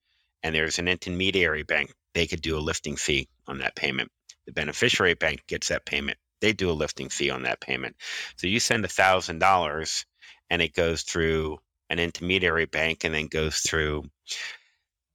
and 0.42 0.56
there's 0.56 0.80
an 0.80 0.88
intermediary 0.88 1.62
bank, 1.62 1.94
they 2.18 2.28
could 2.28 2.42
do 2.42 2.58
a 2.58 2.60
lifting 2.60 2.96
fee 2.96 3.28
on 3.48 3.60
that 3.60 3.76
payment. 3.76 4.12
The 4.46 4.52
beneficiary 4.52 5.14
bank 5.14 5.44
gets 5.48 5.68
that 5.70 5.86
payment. 5.86 6.18
They 6.42 6.54
do 6.54 6.70
a 6.70 6.72
lifting 6.72 7.10
fee 7.10 7.30
on 7.30 7.44
that 7.44 7.62
payment. 7.62 7.96
So 8.38 8.48
you 8.48 8.60
send 8.60 8.84
$1,000 8.84 10.06
and 10.50 10.62
it 10.62 10.74
goes 10.74 11.04
through 11.04 11.60
an 11.90 12.00
intermediary 12.00 12.66
bank 12.66 13.04
and 13.04 13.14
then 13.14 13.28
goes 13.28 13.60
through 13.60 14.06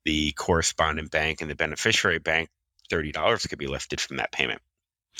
the 0.04 0.32
correspondent 0.32 1.10
bank 1.10 1.40
and 1.40 1.50
the 1.50 1.54
beneficiary 1.54 2.18
bank, 2.18 2.50
$30 2.90 3.48
could 3.48 3.58
be 3.58 3.66
lifted 3.66 4.00
from 4.00 4.16
that 4.16 4.32
payment. 4.32 4.60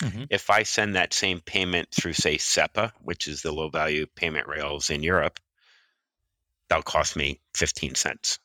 Mm-hmm. 0.00 0.24
If 0.30 0.50
I 0.50 0.62
send 0.62 0.96
that 0.96 1.14
same 1.14 1.40
payment 1.40 1.88
through, 1.90 2.14
say, 2.14 2.36
SEPA, 2.36 2.92
which 3.02 3.28
is 3.28 3.42
the 3.42 3.52
low 3.52 3.68
value 3.68 4.06
payment 4.16 4.48
rails 4.48 4.90
in 4.90 5.02
Europe, 5.02 5.38
that'll 6.68 6.82
cost 6.82 7.16
me 7.16 7.40
15 7.54 7.94
cents 7.94 8.38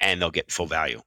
and 0.00 0.20
they'll 0.20 0.30
get 0.30 0.52
full 0.52 0.66
value. 0.66 1.00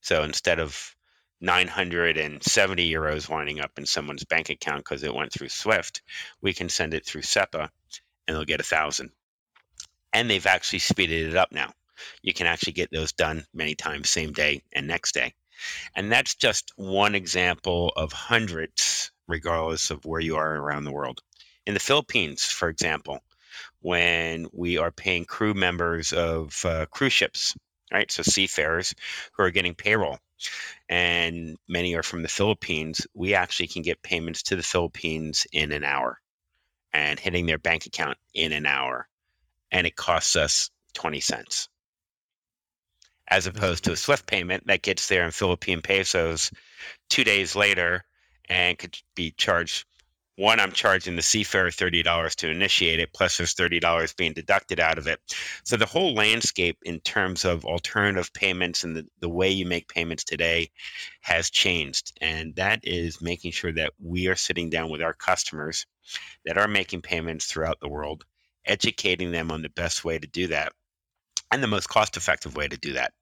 So 0.00 0.22
instead 0.22 0.58
of 0.58 0.96
970 1.40 2.90
euros 2.90 3.28
winding 3.28 3.60
up 3.60 3.78
in 3.78 3.86
someone's 3.86 4.24
bank 4.24 4.50
account 4.50 4.84
because 4.84 5.02
it 5.02 5.14
went 5.14 5.32
through 5.32 5.48
Swift, 5.48 6.02
we 6.40 6.52
can 6.52 6.68
send 6.68 6.94
it 6.94 7.06
through 7.06 7.22
SEPA 7.22 7.70
and 8.26 8.36
they'll 8.36 8.44
get 8.44 8.60
a 8.60 8.64
thousand. 8.64 9.10
And 10.12 10.28
they've 10.28 10.46
actually 10.46 10.80
speeded 10.80 11.28
it 11.28 11.36
up 11.36 11.52
now. 11.52 11.72
You 12.22 12.32
can 12.32 12.46
actually 12.46 12.72
get 12.72 12.90
those 12.90 13.12
done 13.12 13.46
many 13.54 13.74
times, 13.74 14.10
same 14.10 14.32
day 14.32 14.62
and 14.72 14.86
next 14.86 15.12
day. 15.12 15.34
And 15.94 16.10
that's 16.10 16.34
just 16.34 16.72
one 16.76 17.14
example 17.14 17.92
of 17.96 18.12
hundreds, 18.12 19.10
regardless 19.28 19.90
of 19.90 20.04
where 20.04 20.20
you 20.20 20.36
are 20.36 20.56
around 20.56 20.84
the 20.84 20.92
world. 20.92 21.20
In 21.66 21.74
the 21.74 21.80
Philippines, 21.80 22.44
for 22.44 22.68
example, 22.68 23.20
when 23.80 24.46
we 24.52 24.78
are 24.78 24.90
paying 24.90 25.24
crew 25.24 25.54
members 25.54 26.12
of 26.12 26.64
uh, 26.64 26.86
cruise 26.86 27.12
ships, 27.12 27.54
right? 27.92 28.10
So 28.10 28.22
seafarers 28.22 28.94
who 29.32 29.42
are 29.42 29.50
getting 29.50 29.74
payroll, 29.74 30.18
and 30.88 31.56
many 31.68 31.94
are 31.94 32.02
from 32.02 32.22
the 32.22 32.28
Philippines, 32.28 33.06
we 33.14 33.34
actually 33.34 33.68
can 33.68 33.82
get 33.82 34.02
payments 34.02 34.42
to 34.44 34.56
the 34.56 34.62
Philippines 34.62 35.46
in 35.52 35.72
an 35.72 35.84
hour 35.84 36.18
and 36.92 37.20
hitting 37.20 37.46
their 37.46 37.58
bank 37.58 37.86
account 37.86 38.18
in 38.34 38.52
an 38.52 38.66
hour. 38.66 39.08
And 39.70 39.86
it 39.86 39.96
costs 39.96 40.36
us 40.36 40.70
20 40.94 41.20
cents 41.20 41.68
as 43.30 43.46
opposed 43.46 43.84
to 43.84 43.92
a 43.92 43.96
Swift 43.96 44.26
payment 44.26 44.66
that 44.66 44.82
gets 44.82 45.08
there 45.08 45.24
in 45.24 45.30
Philippine 45.30 45.80
pesos 45.80 46.50
two 47.08 47.24
days 47.24 47.54
later 47.54 48.04
and 48.48 48.76
could 48.76 48.98
be 49.14 49.30
charged. 49.30 49.84
One, 50.40 50.58
I'm 50.58 50.72
charging 50.72 51.16
the 51.16 51.22
seafarer 51.22 51.68
$30 51.68 52.34
to 52.36 52.48
initiate 52.48 52.98
it, 52.98 53.12
plus 53.12 53.36
there's 53.36 53.54
$30 53.54 54.16
being 54.16 54.32
deducted 54.32 54.80
out 54.80 54.96
of 54.96 55.06
it. 55.06 55.20
So 55.64 55.76
the 55.76 55.84
whole 55.84 56.14
landscape 56.14 56.78
in 56.82 57.00
terms 57.00 57.44
of 57.44 57.66
alternative 57.66 58.32
payments 58.32 58.82
and 58.82 58.96
the, 58.96 59.06
the 59.20 59.28
way 59.28 59.50
you 59.50 59.66
make 59.66 59.86
payments 59.86 60.24
today 60.24 60.70
has 61.20 61.50
changed. 61.50 62.16
And 62.22 62.56
that 62.56 62.80
is 62.84 63.20
making 63.20 63.52
sure 63.52 63.72
that 63.72 63.92
we 64.02 64.28
are 64.28 64.34
sitting 64.34 64.70
down 64.70 64.88
with 64.88 65.02
our 65.02 65.12
customers 65.12 65.84
that 66.46 66.56
are 66.56 66.68
making 66.68 67.02
payments 67.02 67.44
throughout 67.44 67.78
the 67.80 67.90
world, 67.90 68.24
educating 68.64 69.32
them 69.32 69.50
on 69.50 69.60
the 69.60 69.68
best 69.68 70.06
way 70.06 70.18
to 70.18 70.26
do 70.26 70.46
that 70.46 70.72
and 71.50 71.62
the 71.62 71.66
most 71.66 71.90
cost 71.90 72.16
effective 72.16 72.56
way 72.56 72.66
to 72.66 72.78
do 72.78 72.94
that. 72.94 73.12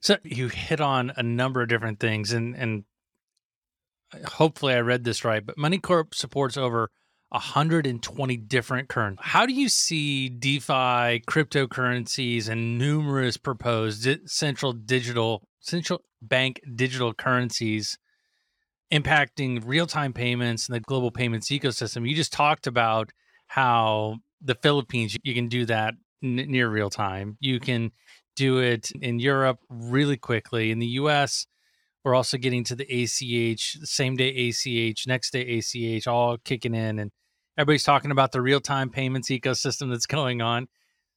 So 0.00 0.16
you 0.24 0.48
hit 0.48 0.80
on 0.80 1.12
a 1.16 1.22
number 1.22 1.62
of 1.62 1.68
different 1.68 2.00
things, 2.00 2.32
and 2.32 2.56
and 2.56 2.84
hopefully 4.26 4.74
I 4.74 4.80
read 4.80 5.04
this 5.04 5.24
right. 5.24 5.44
But 5.44 5.56
MoneyCorp 5.56 6.14
supports 6.14 6.56
over 6.56 6.90
120 7.30 8.36
different 8.36 8.88
current. 8.88 9.18
How 9.20 9.44
do 9.44 9.52
you 9.52 9.68
see 9.68 10.28
DeFi, 10.28 11.20
cryptocurrencies, 11.28 12.48
and 12.48 12.78
numerous 12.78 13.36
proposed 13.36 14.08
central 14.28 14.72
digital 14.72 15.42
central 15.60 16.02
bank 16.22 16.60
digital 16.74 17.12
currencies 17.12 17.98
impacting 18.90 19.62
real-time 19.66 20.12
payments 20.14 20.66
and 20.66 20.74
the 20.74 20.80
global 20.80 21.10
payments 21.10 21.50
ecosystem? 21.50 22.08
You 22.08 22.16
just 22.16 22.32
talked 22.32 22.66
about 22.66 23.10
how 23.46 24.16
the 24.40 24.54
Philippines 24.54 25.16
you 25.22 25.34
can 25.34 25.48
do 25.48 25.66
that 25.66 25.94
n- 26.22 26.46
near 26.48 26.68
real 26.70 26.90
time. 26.90 27.36
You 27.40 27.60
can 27.60 27.92
do 28.36 28.58
it 28.58 28.90
in 29.02 29.18
Europe 29.18 29.58
really 29.68 30.16
quickly. 30.16 30.70
In 30.70 30.78
the 30.78 30.86
US, 30.86 31.46
we're 32.04 32.14
also 32.14 32.38
getting 32.38 32.64
to 32.64 32.76
the 32.76 32.84
ACH, 32.84 33.78
same 33.82 34.16
day 34.16 34.48
ACH, 34.48 35.06
next 35.06 35.32
day 35.32 35.58
ACH, 35.58 36.06
all 36.06 36.38
kicking 36.38 36.74
in. 36.74 36.98
And 36.98 37.10
everybody's 37.56 37.84
talking 37.84 38.10
about 38.10 38.32
the 38.32 38.40
real 38.40 38.60
time 38.60 38.90
payments 38.90 39.28
ecosystem 39.30 39.90
that's 39.90 40.06
going 40.06 40.40
on. 40.40 40.68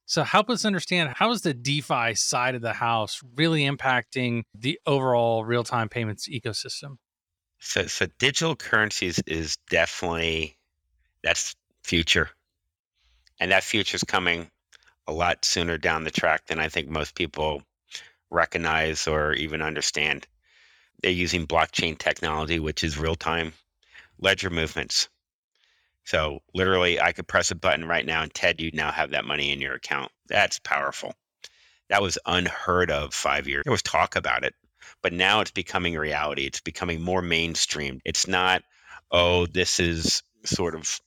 So, 0.04 0.24
help 0.24 0.50
us 0.50 0.64
understand 0.64 1.14
how 1.16 1.30
is 1.30 1.42
the 1.42 1.54
DeFi 1.54 2.14
side 2.14 2.54
of 2.54 2.62
the 2.62 2.72
house 2.72 3.20
really 3.36 3.62
impacting 3.62 4.42
the 4.54 4.78
overall 4.86 5.44
real 5.44 5.64
time 5.64 5.88
payments 5.88 6.28
ecosystem? 6.28 6.96
So, 7.60 7.86
so 7.86 8.06
digital 8.18 8.56
currencies 8.56 9.20
is 9.26 9.56
definitely 9.70 10.58
that's 11.22 11.54
future, 11.84 12.30
and 13.38 13.52
that 13.52 13.62
future 13.62 13.94
is 13.94 14.02
coming 14.02 14.50
a 15.06 15.12
lot 15.12 15.44
sooner 15.44 15.78
down 15.78 16.04
the 16.04 16.10
track 16.10 16.46
than 16.46 16.58
I 16.58 16.68
think 16.68 16.88
most 16.88 17.14
people 17.14 17.62
recognize 18.30 19.06
or 19.06 19.34
even 19.34 19.62
understand. 19.62 20.26
They're 21.02 21.12
using 21.12 21.46
blockchain 21.46 21.98
technology, 21.98 22.60
which 22.60 22.84
is 22.84 22.98
real 22.98 23.16
time 23.16 23.52
ledger 24.18 24.50
movements. 24.50 25.08
So 26.04 26.40
literally, 26.54 27.00
I 27.00 27.12
could 27.12 27.28
press 27.28 27.50
a 27.50 27.54
button 27.54 27.86
right 27.86 28.06
now, 28.06 28.22
and 28.22 28.32
Ted, 28.32 28.60
you 28.60 28.70
now 28.72 28.90
have 28.90 29.10
that 29.10 29.24
money 29.24 29.52
in 29.52 29.60
your 29.60 29.74
account. 29.74 30.10
That's 30.28 30.58
powerful. 30.58 31.14
That 31.88 32.02
was 32.02 32.18
unheard 32.26 32.90
of 32.90 33.14
five 33.14 33.46
years. 33.46 33.62
There 33.64 33.72
was 33.72 33.82
talk 33.82 34.16
about 34.16 34.44
it, 34.44 34.54
but 35.02 35.12
now 35.12 35.40
it's 35.40 35.50
becoming 35.50 35.94
reality. 35.96 36.46
It's 36.46 36.60
becoming 36.60 37.02
more 37.02 37.22
mainstream. 37.22 38.00
It's 38.04 38.26
not, 38.26 38.62
oh, 39.10 39.46
this 39.46 39.78
is 39.78 40.22
sort 40.44 40.74
of 40.74 41.00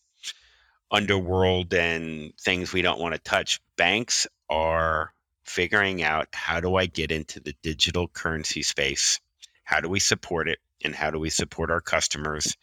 underworld 0.92 1.74
and 1.74 2.32
things 2.40 2.72
we 2.72 2.82
don't 2.82 3.00
want 3.00 3.16
to 3.16 3.20
touch. 3.20 3.60
Banks 3.78 4.28
are 4.50 5.12
figuring 5.44 6.04
out 6.04 6.28
how 6.34 6.60
do 6.60 6.76
I 6.76 6.86
get 6.86 7.12
into 7.12 7.40
the 7.40 7.56
digital 7.64 8.08
currency 8.08 8.62
space? 8.62 9.20
How 9.66 9.82
do 9.82 9.90
we 9.90 10.00
support 10.00 10.48
it? 10.48 10.60
And 10.84 10.96
how 10.96 11.12
do 11.12 11.20
we 11.20 11.30
support 11.30 11.72
our 11.72 11.82
customers 11.82 12.56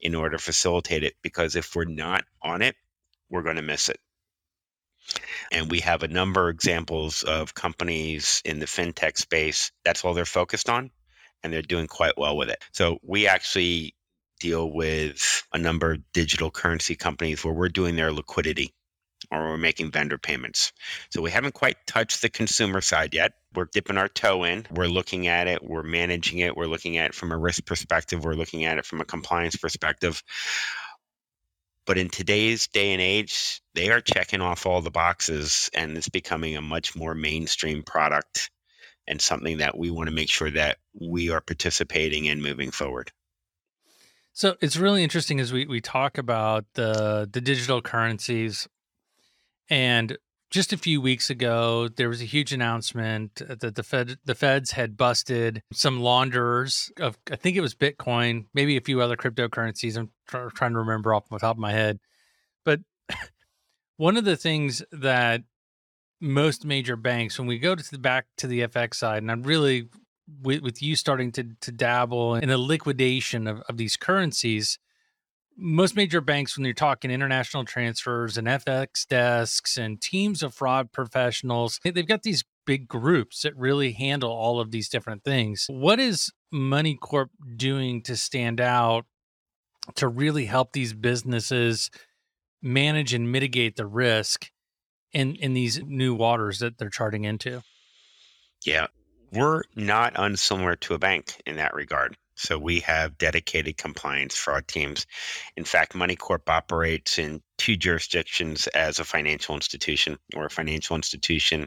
in 0.00 0.14
order 0.14 0.36
to 0.36 0.42
facilitate 0.42 1.04
it? 1.04 1.14
Because 1.22 1.54
if 1.56 1.76
we're 1.76 1.84
not 1.84 2.24
on 2.42 2.62
it, 2.62 2.74
we're 3.30 3.42
going 3.42 3.56
to 3.56 3.62
miss 3.62 3.88
it. 3.88 3.98
And 5.52 5.70
we 5.70 5.80
have 5.80 6.02
a 6.02 6.08
number 6.08 6.48
of 6.48 6.54
examples 6.54 7.22
of 7.22 7.54
companies 7.54 8.42
in 8.44 8.58
the 8.58 8.66
fintech 8.66 9.18
space. 9.18 9.70
That's 9.84 10.04
all 10.04 10.14
they're 10.14 10.24
focused 10.24 10.68
on, 10.68 10.90
and 11.42 11.52
they're 11.52 11.62
doing 11.62 11.86
quite 11.86 12.18
well 12.18 12.36
with 12.36 12.48
it. 12.48 12.64
So 12.72 12.98
we 13.02 13.26
actually 13.28 13.94
deal 14.40 14.72
with 14.72 15.46
a 15.52 15.58
number 15.58 15.92
of 15.92 16.12
digital 16.12 16.50
currency 16.50 16.96
companies 16.96 17.44
where 17.44 17.54
we're 17.54 17.68
doing 17.68 17.96
their 17.96 18.12
liquidity 18.12 18.74
or 19.30 19.50
we're 19.50 19.56
making 19.56 19.90
vendor 19.90 20.18
payments. 20.18 20.72
So 21.10 21.22
we 21.22 21.30
haven't 21.30 21.54
quite 21.54 21.76
touched 21.86 22.22
the 22.22 22.28
consumer 22.28 22.80
side 22.80 23.14
yet. 23.14 23.32
We're 23.56 23.68
dipping 23.72 23.96
our 23.96 24.08
toe 24.08 24.44
in. 24.44 24.66
We're 24.70 24.88
looking 24.88 25.26
at 25.26 25.48
it. 25.48 25.64
We're 25.64 25.82
managing 25.82 26.40
it. 26.40 26.56
We're 26.56 26.66
looking 26.66 26.98
at 26.98 27.06
it 27.06 27.14
from 27.14 27.32
a 27.32 27.38
risk 27.38 27.64
perspective. 27.64 28.24
We're 28.24 28.34
looking 28.34 28.64
at 28.64 28.78
it 28.78 28.86
from 28.86 29.00
a 29.00 29.04
compliance 29.04 29.56
perspective. 29.56 30.22
But 31.86 31.98
in 31.98 32.08
today's 32.08 32.66
day 32.66 32.92
and 32.92 33.00
age, 33.00 33.62
they 33.74 33.90
are 33.90 34.00
checking 34.00 34.40
off 34.40 34.66
all 34.66 34.82
the 34.82 34.90
boxes 34.90 35.70
and 35.72 35.96
it's 35.96 36.08
becoming 36.08 36.56
a 36.56 36.62
much 36.62 36.96
more 36.96 37.14
mainstream 37.14 37.82
product 37.82 38.50
and 39.06 39.20
something 39.20 39.58
that 39.58 39.78
we 39.78 39.90
want 39.90 40.08
to 40.08 40.14
make 40.14 40.28
sure 40.28 40.50
that 40.50 40.78
we 40.98 41.30
are 41.30 41.40
participating 41.40 42.24
in 42.24 42.42
moving 42.42 42.72
forward. 42.72 43.12
So 44.32 44.56
it's 44.60 44.76
really 44.76 45.02
interesting 45.02 45.40
as 45.40 45.52
we, 45.52 45.64
we 45.64 45.80
talk 45.80 46.18
about 46.18 46.66
the 46.74 47.28
the 47.32 47.40
digital 47.40 47.80
currencies. 47.80 48.68
And 49.70 50.18
just 50.50 50.72
a 50.72 50.78
few 50.78 51.00
weeks 51.00 51.28
ago, 51.30 51.88
there 51.88 52.08
was 52.08 52.22
a 52.22 52.26
huge 52.26 52.52
announcement 52.52 53.42
that 53.46 53.74
the 53.74 53.82
Fed 53.82 54.18
the 54.24 54.34
Feds 54.34 54.72
had 54.72 54.96
busted 54.96 55.62
some 55.72 56.00
launderers 56.00 56.92
of 56.98 57.18
I 57.30 57.36
think 57.36 57.56
it 57.56 57.60
was 57.60 57.74
Bitcoin, 57.74 58.46
maybe 58.54 58.76
a 58.76 58.80
few 58.80 59.00
other 59.00 59.16
cryptocurrencies. 59.16 59.96
I'm 59.96 60.10
tr- 60.28 60.48
trying 60.48 60.72
to 60.72 60.78
remember 60.78 61.14
off 61.14 61.28
the 61.28 61.38
top 61.38 61.56
of 61.56 61.60
my 61.60 61.72
head, 61.72 61.98
but 62.64 62.80
one 63.96 64.16
of 64.16 64.24
the 64.24 64.36
things 64.36 64.82
that 64.92 65.42
most 66.20 66.64
major 66.64 66.96
banks, 66.96 67.38
when 67.38 67.48
we 67.48 67.58
go 67.58 67.74
to 67.74 67.90
the 67.90 67.98
back 67.98 68.26
to 68.38 68.46
the 68.46 68.60
FX 68.60 68.94
side, 68.94 69.22
and 69.22 69.30
I'm 69.30 69.42
really 69.42 69.88
with, 70.42 70.62
with 70.62 70.82
you 70.82 70.96
starting 70.96 71.32
to, 71.32 71.44
to 71.60 71.72
dabble 71.72 72.36
in 72.36 72.48
the 72.48 72.58
liquidation 72.58 73.46
of, 73.46 73.60
of 73.68 73.76
these 73.76 73.96
currencies, 73.96 74.78
most 75.56 75.96
major 75.96 76.20
banks, 76.20 76.56
when 76.56 76.64
you're 76.64 76.74
talking 76.74 77.10
international 77.10 77.64
transfers 77.64 78.36
and 78.36 78.46
FX 78.46 79.06
desks 79.06 79.76
and 79.76 80.00
teams 80.00 80.42
of 80.42 80.54
fraud 80.54 80.92
professionals, 80.92 81.80
they've 81.82 82.06
got 82.06 82.22
these 82.22 82.44
big 82.66 82.88
groups 82.88 83.42
that 83.42 83.56
really 83.56 83.92
handle 83.92 84.30
all 84.30 84.60
of 84.60 84.70
these 84.70 84.88
different 84.88 85.24
things. 85.24 85.66
What 85.68 85.98
is 85.98 86.32
MoneyCorp 86.52 87.28
doing 87.56 88.02
to 88.02 88.16
stand 88.16 88.60
out 88.60 89.06
to 89.94 90.08
really 90.08 90.46
help 90.46 90.72
these 90.72 90.92
businesses 90.92 91.90
manage 92.60 93.14
and 93.14 93.30
mitigate 93.30 93.76
the 93.76 93.86
risk 93.86 94.50
in 95.12 95.36
in 95.36 95.54
these 95.54 95.80
new 95.82 96.14
waters 96.14 96.58
that 96.58 96.78
they're 96.78 96.90
charting 96.90 97.24
into? 97.24 97.62
Yeah, 98.64 98.88
we're 99.32 99.62
not 99.74 100.12
unsimilar 100.16 100.76
to 100.76 100.94
a 100.94 100.98
bank 100.98 101.40
in 101.46 101.56
that 101.56 101.74
regard. 101.74 102.16
So 102.36 102.58
we 102.58 102.80
have 102.80 103.18
dedicated 103.18 103.78
compliance 103.78 104.36
fraud 104.36 104.68
teams. 104.68 105.06
In 105.56 105.64
fact, 105.64 105.94
MoneyCorp 105.94 106.48
operates 106.48 107.18
in 107.18 107.42
two 107.56 107.76
jurisdictions 107.76 108.66
as 108.68 108.98
a 108.98 109.04
financial 109.04 109.54
institution 109.54 110.18
or 110.34 110.46
a 110.46 110.50
financial 110.50 110.96
institution 110.96 111.66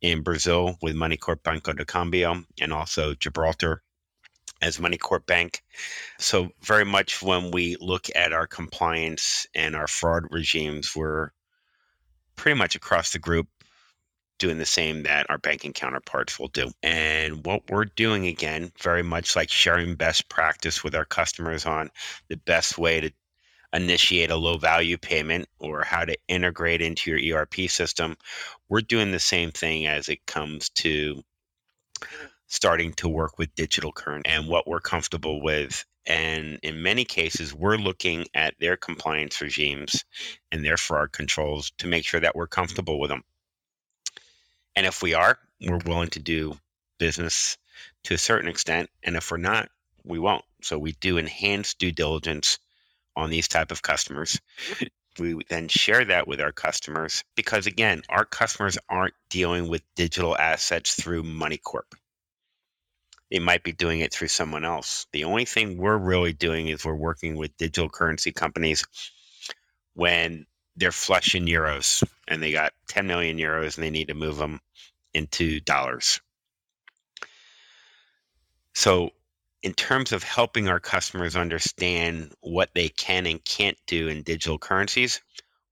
in 0.00 0.22
Brazil 0.22 0.78
with 0.80 0.96
MoneyCorp 0.96 1.42
Banco 1.42 1.74
de 1.74 1.84
Cambio 1.84 2.42
and 2.60 2.72
also 2.72 3.14
Gibraltar 3.14 3.82
as 4.62 4.78
MoneyCorp 4.78 5.26
Bank. 5.26 5.62
So 6.18 6.50
very 6.62 6.84
much 6.84 7.22
when 7.22 7.50
we 7.50 7.76
look 7.80 8.06
at 8.14 8.32
our 8.32 8.46
compliance 8.46 9.46
and 9.54 9.76
our 9.76 9.86
fraud 9.86 10.24
regimes, 10.30 10.96
we're 10.96 11.30
pretty 12.36 12.58
much 12.58 12.74
across 12.74 13.12
the 13.12 13.18
group 13.18 13.48
doing 14.40 14.58
the 14.58 14.66
same 14.66 15.04
that 15.04 15.26
our 15.28 15.38
banking 15.38 15.72
counterparts 15.72 16.38
will 16.38 16.48
do. 16.48 16.72
And 16.82 17.46
what 17.46 17.70
we're 17.70 17.84
doing 17.84 18.26
again, 18.26 18.72
very 18.80 19.02
much 19.04 19.36
like 19.36 19.50
sharing 19.50 19.94
best 19.94 20.28
practice 20.28 20.82
with 20.82 20.96
our 20.96 21.04
customers 21.04 21.66
on 21.66 21.90
the 22.28 22.36
best 22.38 22.78
way 22.78 23.00
to 23.00 23.12
initiate 23.72 24.30
a 24.30 24.36
low 24.36 24.56
value 24.56 24.98
payment 24.98 25.46
or 25.60 25.84
how 25.84 26.04
to 26.04 26.16
integrate 26.26 26.82
into 26.82 27.14
your 27.14 27.38
ERP 27.38 27.68
system, 27.68 28.16
we're 28.68 28.80
doing 28.80 29.12
the 29.12 29.20
same 29.20 29.52
thing 29.52 29.86
as 29.86 30.08
it 30.08 30.26
comes 30.26 30.70
to 30.70 31.22
starting 32.48 32.92
to 32.94 33.08
work 33.08 33.38
with 33.38 33.54
digital 33.54 33.92
current 33.92 34.26
and 34.26 34.48
what 34.48 34.66
we're 34.66 34.80
comfortable 34.80 35.40
with. 35.40 35.84
And 36.06 36.58
in 36.62 36.82
many 36.82 37.04
cases, 37.04 37.54
we're 37.54 37.76
looking 37.76 38.26
at 38.34 38.54
their 38.58 38.76
compliance 38.76 39.40
regimes 39.40 40.04
and 40.50 40.64
their 40.64 40.78
fraud 40.78 41.12
controls 41.12 41.70
to 41.78 41.86
make 41.86 42.04
sure 42.04 42.20
that 42.20 42.34
we're 42.34 42.48
comfortable 42.48 42.98
with 42.98 43.10
them. 43.10 43.22
And 44.76 44.86
if 44.86 45.02
we 45.02 45.14
are, 45.14 45.38
we're 45.60 45.80
willing 45.84 46.10
to 46.10 46.20
do 46.20 46.56
business 46.98 47.58
to 48.04 48.14
a 48.14 48.18
certain 48.18 48.48
extent. 48.48 48.90
And 49.02 49.16
if 49.16 49.30
we're 49.30 49.38
not, 49.38 49.68
we 50.04 50.18
won't. 50.18 50.44
So 50.62 50.78
we 50.78 50.92
do 50.92 51.16
enhanced 51.16 51.78
due 51.78 51.92
diligence 51.92 52.58
on 53.16 53.30
these 53.30 53.48
type 53.48 53.70
of 53.70 53.82
customers. 53.82 54.40
We 55.18 55.40
then 55.48 55.68
share 55.68 56.04
that 56.04 56.28
with 56.28 56.40
our 56.40 56.52
customers 56.52 57.24
because 57.34 57.66
again, 57.66 58.02
our 58.08 58.24
customers 58.24 58.78
aren't 58.88 59.14
dealing 59.28 59.68
with 59.68 59.82
digital 59.96 60.36
assets 60.38 60.94
through 60.94 61.24
MoneyCorp. 61.24 61.92
They 63.30 63.38
might 63.38 63.62
be 63.62 63.72
doing 63.72 64.00
it 64.00 64.12
through 64.12 64.28
someone 64.28 64.64
else. 64.64 65.06
The 65.12 65.24
only 65.24 65.44
thing 65.44 65.78
we're 65.78 65.98
really 65.98 66.32
doing 66.32 66.68
is 66.68 66.84
we're 66.84 66.94
working 66.94 67.36
with 67.36 67.56
digital 67.56 67.88
currency 67.88 68.32
companies 68.32 68.84
when 69.94 70.46
they're 70.76 70.92
flush 70.92 71.34
in 71.34 71.46
euros 71.46 72.02
and 72.28 72.42
they 72.42 72.52
got 72.52 72.72
10 72.88 73.06
million 73.06 73.38
euros 73.38 73.76
and 73.76 73.84
they 73.84 73.90
need 73.90 74.08
to 74.08 74.14
move 74.14 74.36
them 74.36 74.60
into 75.14 75.60
dollars. 75.60 76.20
So, 78.74 79.10
in 79.62 79.74
terms 79.74 80.12
of 80.12 80.22
helping 80.22 80.68
our 80.68 80.80
customers 80.80 81.36
understand 81.36 82.32
what 82.40 82.70
they 82.74 82.88
can 82.88 83.26
and 83.26 83.44
can't 83.44 83.76
do 83.86 84.08
in 84.08 84.22
digital 84.22 84.58
currencies, 84.58 85.20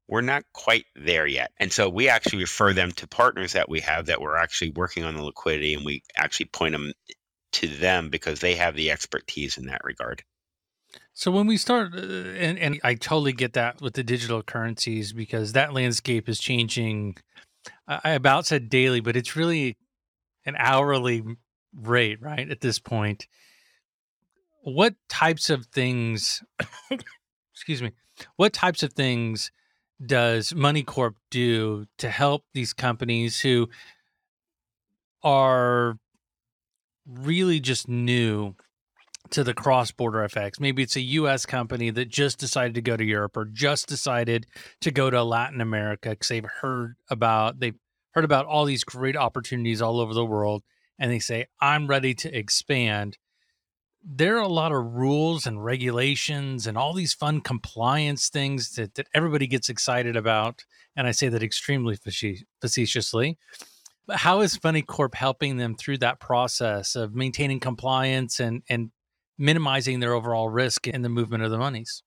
we're 0.08 0.20
not 0.20 0.44
quite 0.52 0.84
there 0.94 1.26
yet. 1.26 1.52
And 1.58 1.72
so 1.72 1.88
we 1.88 2.08
actually 2.08 2.40
refer 2.40 2.72
them 2.72 2.92
to 2.92 3.06
partners 3.06 3.52
that 3.52 3.68
we 3.68 3.80
have 3.80 4.06
that 4.06 4.20
we're 4.20 4.36
actually 4.36 4.70
working 4.72 5.04
on 5.04 5.14
the 5.14 5.22
liquidity 5.22 5.74
and 5.74 5.84
we 5.84 6.02
actually 6.16 6.46
point 6.46 6.72
them 6.72 6.92
to 7.52 7.66
them 7.66 8.10
because 8.10 8.40
they 8.40 8.54
have 8.56 8.74
the 8.74 8.90
expertise 8.90 9.56
in 9.56 9.66
that 9.66 9.84
regard. 9.84 10.22
So 11.12 11.30
when 11.30 11.46
we 11.46 11.56
start, 11.56 11.94
uh, 11.94 11.98
and, 11.98 12.58
and 12.58 12.80
I 12.84 12.94
totally 12.94 13.32
get 13.32 13.52
that 13.54 13.80
with 13.80 13.94
the 13.94 14.04
digital 14.04 14.42
currencies 14.42 15.12
because 15.12 15.52
that 15.52 15.74
landscape 15.74 16.28
is 16.28 16.38
changing. 16.38 17.16
I 17.86 18.10
about 18.10 18.46
said 18.46 18.70
daily, 18.70 19.00
but 19.00 19.16
it's 19.16 19.36
really 19.36 19.76
an 20.46 20.54
hourly 20.58 21.22
rate, 21.74 22.22
right? 22.22 22.48
At 22.48 22.60
this 22.60 22.78
point, 22.78 23.26
what 24.62 24.94
types 25.08 25.50
of 25.50 25.66
things? 25.66 26.42
excuse 27.52 27.82
me. 27.82 27.92
What 28.36 28.52
types 28.52 28.82
of 28.82 28.92
things 28.92 29.50
does 30.04 30.52
MoneyCorp 30.52 31.14
do 31.30 31.86
to 31.98 32.10
help 32.10 32.44
these 32.54 32.72
companies 32.72 33.40
who 33.40 33.68
are 35.22 35.98
really 37.06 37.58
just 37.58 37.88
new 37.88 38.54
to 39.32 39.44
the 39.44 39.54
cross 39.54 39.90
border 39.90 40.18
FX. 40.18 40.60
Maybe 40.60 40.82
it's 40.82 40.96
a 40.96 41.00
US 41.00 41.46
company 41.46 41.90
that 41.90 42.08
just 42.08 42.38
decided 42.38 42.74
to 42.74 42.82
go 42.82 42.96
to 42.96 43.04
Europe 43.04 43.36
or 43.36 43.44
just 43.44 43.88
decided 43.88 44.46
to 44.80 44.90
go 44.90 45.10
to 45.10 45.22
Latin 45.22 45.60
America 45.60 46.10
because 46.10 46.28
they've 46.28 46.44
heard 46.44 46.96
about 47.10 47.60
they've 47.60 47.78
heard 48.12 48.24
about 48.24 48.46
all 48.46 48.64
these 48.64 48.84
great 48.84 49.16
opportunities 49.16 49.82
all 49.82 50.00
over 50.00 50.14
the 50.14 50.24
world 50.24 50.62
and 50.98 51.10
they 51.12 51.18
say, 51.18 51.46
I'm 51.60 51.86
ready 51.86 52.14
to 52.14 52.36
expand. 52.36 53.18
There 54.02 54.36
are 54.36 54.42
a 54.42 54.48
lot 54.48 54.72
of 54.72 54.94
rules 54.94 55.46
and 55.46 55.64
regulations 55.64 56.66
and 56.66 56.76
all 56.76 56.92
these 56.92 57.14
fun 57.14 57.40
compliance 57.40 58.28
things 58.28 58.70
that, 58.70 58.94
that 58.94 59.08
everybody 59.14 59.46
gets 59.46 59.68
excited 59.68 60.16
about. 60.16 60.64
And 60.96 61.06
I 61.06 61.12
say 61.12 61.28
that 61.28 61.42
extremely 61.42 61.96
facetiously 62.60 63.38
But 64.06 64.16
how 64.16 64.40
is 64.40 64.58
MoneyCorp 64.58 65.14
helping 65.14 65.58
them 65.58 65.76
through 65.76 65.98
that 65.98 66.20
process 66.20 66.96
of 66.96 67.14
maintaining 67.14 67.60
compliance 67.60 68.40
and 68.40 68.62
and 68.68 68.90
minimizing 69.38 70.00
their 70.00 70.12
overall 70.12 70.48
risk 70.48 70.86
in 70.86 71.02
the 71.02 71.08
movement 71.08 71.44
of 71.44 71.50
the 71.50 71.58
monies? 71.58 72.02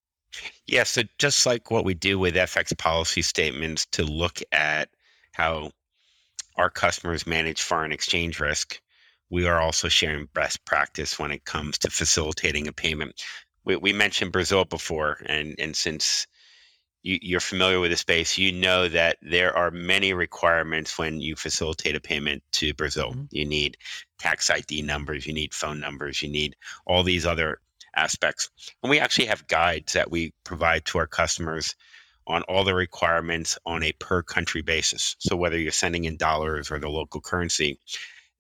Yeah, 0.66 0.84
so 0.84 1.04
just 1.18 1.46
like 1.46 1.72
what 1.72 1.86
we 1.86 1.94
do 1.94 2.18
with 2.18 2.36
FX 2.36 2.78
policy 2.78 3.22
statements 3.22 3.86
to 3.88 4.04
look 4.04 4.40
at 4.52 4.90
how 5.34 5.72
our 6.56 6.70
customers 6.70 7.28
manage 7.28 7.62
foreign 7.62 7.92
exchange 7.92 8.40
risk, 8.40 8.80
we 9.30 9.46
are 9.46 9.60
also 9.60 9.88
sharing 9.88 10.28
best 10.34 10.64
practice 10.66 11.18
when 11.18 11.32
it 11.32 11.46
comes 11.46 11.78
to 11.80 11.90
facilitating 11.90 12.68
a 12.68 12.74
payment. 12.74 13.24
We, 13.66 13.78
we 13.78 13.94
mentioned 13.94 14.32
Brazil 14.32 14.66
before, 14.66 15.18
and 15.26 15.56
and 15.60 15.76
since 15.76 16.28
you, 17.04 17.38
are 17.38 17.42
familiar 17.42 17.80
with 17.80 17.92
the 17.92 17.98
space, 17.98 18.38
you 18.38 18.52
know 18.52 18.88
that 18.88 19.18
there 19.22 19.56
are 19.56 19.72
many 19.72 20.14
requirements 20.14 20.98
when 20.98 21.20
you 21.20 21.36
facilitate 21.36 21.96
a 21.96 22.02
payment 22.02 22.44
to 22.54 22.74
Brazil. 22.74 23.12
Mm-hmm. 23.12 23.26
You 23.32 23.46
need 23.46 23.78
tax 24.20 24.50
ID 24.50 24.84
numbers, 24.84 25.26
you 25.26 25.34
need 25.34 25.54
phone 25.54 25.80
numbers, 25.80 26.22
you 26.22 26.30
need 26.30 26.56
all 26.86 27.04
these 27.04 27.26
other 27.26 27.60
aspects. 27.96 28.50
And 28.84 28.90
we 28.90 29.00
actually 29.00 29.26
have 29.26 29.48
guides 29.48 29.94
that 29.94 30.12
we 30.12 30.34
provide 30.44 30.86
to 30.86 31.00
our 31.00 31.08
customers 31.08 31.76
on 32.28 32.44
all 32.44 32.64
the 32.64 32.74
requirements 32.74 33.58
on 33.66 33.84
a 33.84 33.92
per 33.94 34.22
country 34.22 34.62
basis. 34.62 35.16
So 35.20 35.36
whether 35.36 35.58
you're 35.58 35.72
sending 35.72 36.06
in 36.06 36.18
dollars 36.18 36.72
or 36.72 36.80
the 36.80 36.90
local 36.90 37.20
currency, 37.20 37.80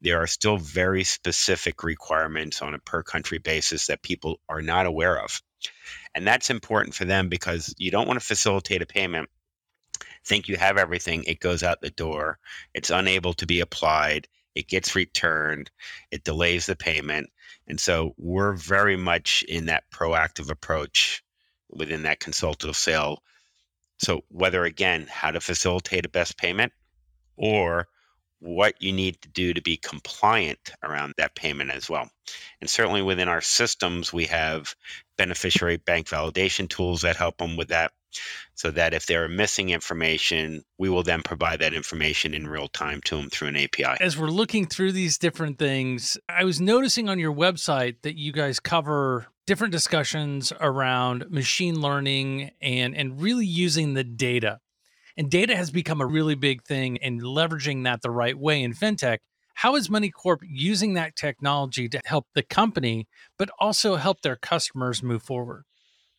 there 0.02 0.21
are 0.21 0.28
still 0.28 0.58
very 0.58 1.04
specific 1.04 1.84
requirements 1.84 2.62
on 2.62 2.74
a 2.74 2.80
per 2.80 3.04
country 3.04 3.38
basis 3.39 3.88
that 3.88 4.02
people 4.04 4.39
are 4.50 4.62
not 4.62 4.86
aware 4.86 5.19
of. 5.19 5.41
And 6.15 6.28
that's 6.28 6.50
important 6.50 6.95
for 6.95 7.06
them 7.06 7.30
because 7.30 7.74
you 7.78 7.91
don't 7.91 8.08
want 8.08 8.19
to 8.19 8.26
facilitate 8.26 8.82
a 8.82 8.86
payment, 8.86 9.30
think 10.26 10.47
you 10.47 10.58
have 10.58 10.78
everything, 10.78 11.24
it 11.24 11.39
goes 11.39 11.63
out 11.63 11.82
the 11.82 11.89
door, 11.91 12.38
it's 12.74 12.89
unable 12.89 13.34
to 13.34 13.45
be 13.45 13.60
applied, 13.60 14.28
it 14.56 14.67
gets 14.67 14.95
returned, 14.95 15.71
it 16.12 16.24
delays 16.24 16.65
the 16.65 16.76
payment. 16.76 17.30
And 17.67 17.80
so 17.80 18.13
we're 18.17 18.54
very 18.54 18.97
much 18.97 19.43
in 19.47 19.65
that 19.67 19.84
proactive 19.91 20.50
approach 20.50 21.24
within 21.69 22.04
that 22.04 22.19
consultative 22.19 22.76
sale. 22.76 23.24
So, 23.97 24.21
whether 24.30 24.65
again, 24.65 25.08
how 25.10 25.32
to 25.32 25.39
facilitate 25.39 26.06
a 26.06 26.10
best 26.10 26.38
payment 26.38 26.74
or 27.38 27.88
what 28.39 28.82
you 28.82 28.91
need 28.91 29.21
to 29.21 29.30
do 29.30 29.54
to 29.54 29.62
be 29.62 29.78
compliant 29.78 30.71
around 30.84 31.13
that 31.17 31.36
payment 31.36 31.69
as 31.69 31.89
well. 31.89 32.10
And 32.60 32.69
certainly 32.69 33.04
within 33.04 33.28
our 33.28 33.41
systems, 33.41 34.12
we 34.12 34.26
have 34.26 34.76
beneficiary 35.22 35.78
bank 35.78 36.08
validation 36.08 36.68
tools 36.68 37.02
that 37.02 37.16
help 37.16 37.38
them 37.38 37.56
with 37.56 37.68
that. 37.68 37.92
So 38.56 38.72
that 38.72 38.94
if 38.94 39.06
they're 39.06 39.30
missing 39.30 39.70
information, 39.70 40.64
we 40.78 40.90
will 40.90 41.04
then 41.04 41.22
provide 41.22 41.60
that 41.60 41.74
information 41.74 42.34
in 42.34 42.46
real 42.46 42.68
time 42.68 43.00
to 43.06 43.16
them 43.16 43.30
through 43.30 43.50
an 43.50 43.56
API. 43.56 43.96
As 44.02 44.18
we're 44.18 44.28
looking 44.28 44.66
through 44.66 44.92
these 44.92 45.18
different 45.18 45.58
things, 45.58 46.18
I 46.28 46.44
was 46.44 46.60
noticing 46.60 47.08
on 47.08 47.20
your 47.20 47.34
website 47.34 48.02
that 48.02 48.18
you 48.18 48.34
guys 48.34 48.60
cover 48.60 49.28
different 49.48 49.72
discussions 49.72 50.52
around 50.60 51.32
machine 51.32 51.80
learning 51.80 52.52
and 52.62 52.96
and 52.96 53.22
really 53.22 53.46
using 53.46 53.94
the 53.94 54.04
data 54.04 54.60
and 55.18 55.30
data 55.30 55.56
has 55.56 55.72
become 55.72 56.02
a 56.02 56.06
really 56.06 56.36
big 56.36 56.64
thing 56.64 56.98
and 56.98 57.22
leveraging 57.22 57.84
that 57.84 58.02
the 58.02 58.12
right 58.12 58.38
way 58.38 58.62
in 58.64 58.74
fintech. 58.74 59.20
How 59.56 59.76
is 59.76 59.88
MoneyCorp 59.88 60.40
using 60.48 60.94
that 60.96 61.16
technology 61.16 61.88
to 61.90 62.02
help 62.06 62.28
the 62.34 62.44
company, 62.44 63.08
but 63.38 63.50
also 63.60 63.96
help 63.96 64.22
their 64.22 64.36
customers 64.36 65.02
move 65.04 65.24
forward? 65.24 65.64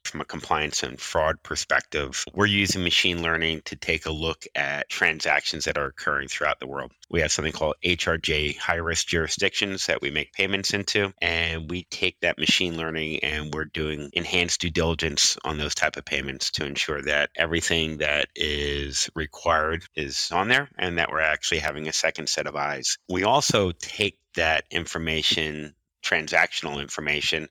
From 0.05 0.21
a 0.21 0.25
compliance 0.25 0.83
and 0.83 1.01
fraud 1.01 1.43
perspective, 1.43 2.25
we're 2.35 2.47
using 2.47 2.83
machine 2.83 3.23
learning 3.23 3.62
to 3.65 3.77
take 3.77 4.07
a 4.07 4.12
look 4.12 4.45
at 4.55 4.88
transactions 4.88 5.65
that 5.65 5.79
are 5.79 5.87
occurring 5.87 6.29
throughout 6.29 6.61
the 6.61 6.67
world. 6.67 6.93
We 7.11 7.21
have 7.21 7.33
something 7.33 7.53
called 7.53 7.77
HRJ 7.85 8.57
high 8.59 8.77
risk 8.77 9.07
jurisdictions 9.07 9.87
that 9.87 10.03
we 10.03 10.11
make 10.11 10.33
payments 10.33 10.73
into, 10.73 11.12
and 11.21 11.71
we 11.71 11.85
take 11.85 12.21
that 12.21 12.38
machine 12.38 12.77
learning 12.77 13.21
and 13.21 13.53
we're 13.53 13.67
doing 13.67 14.11
enhanced 14.12 14.61
due 14.61 14.71
diligence 14.71 15.37
on 15.45 15.59
those 15.59 15.75
type 15.75 15.97
of 15.97 16.05
payments 16.05 16.51
to 16.53 16.67
ensure 16.67 17.03
that 17.03 17.31
everything 17.37 17.99
that 17.99 18.29
is 18.35 19.09
required 19.15 19.85
is 19.95 20.31
on 20.33 20.49
there 20.49 20.69
and 20.79 20.99
that 20.99 21.11
we're 21.11 21.21
actually 21.21 21.61
having 21.61 21.88
a 21.88 21.93
second 21.93 22.29
set 22.29 22.47
of 22.47 22.57
eyes. 22.57 22.99
We 23.09 23.25
also 23.25 23.73
take 23.73 24.19
that 24.35 24.65
information 24.71 25.75
transactional 26.03 26.81
information 26.81 27.49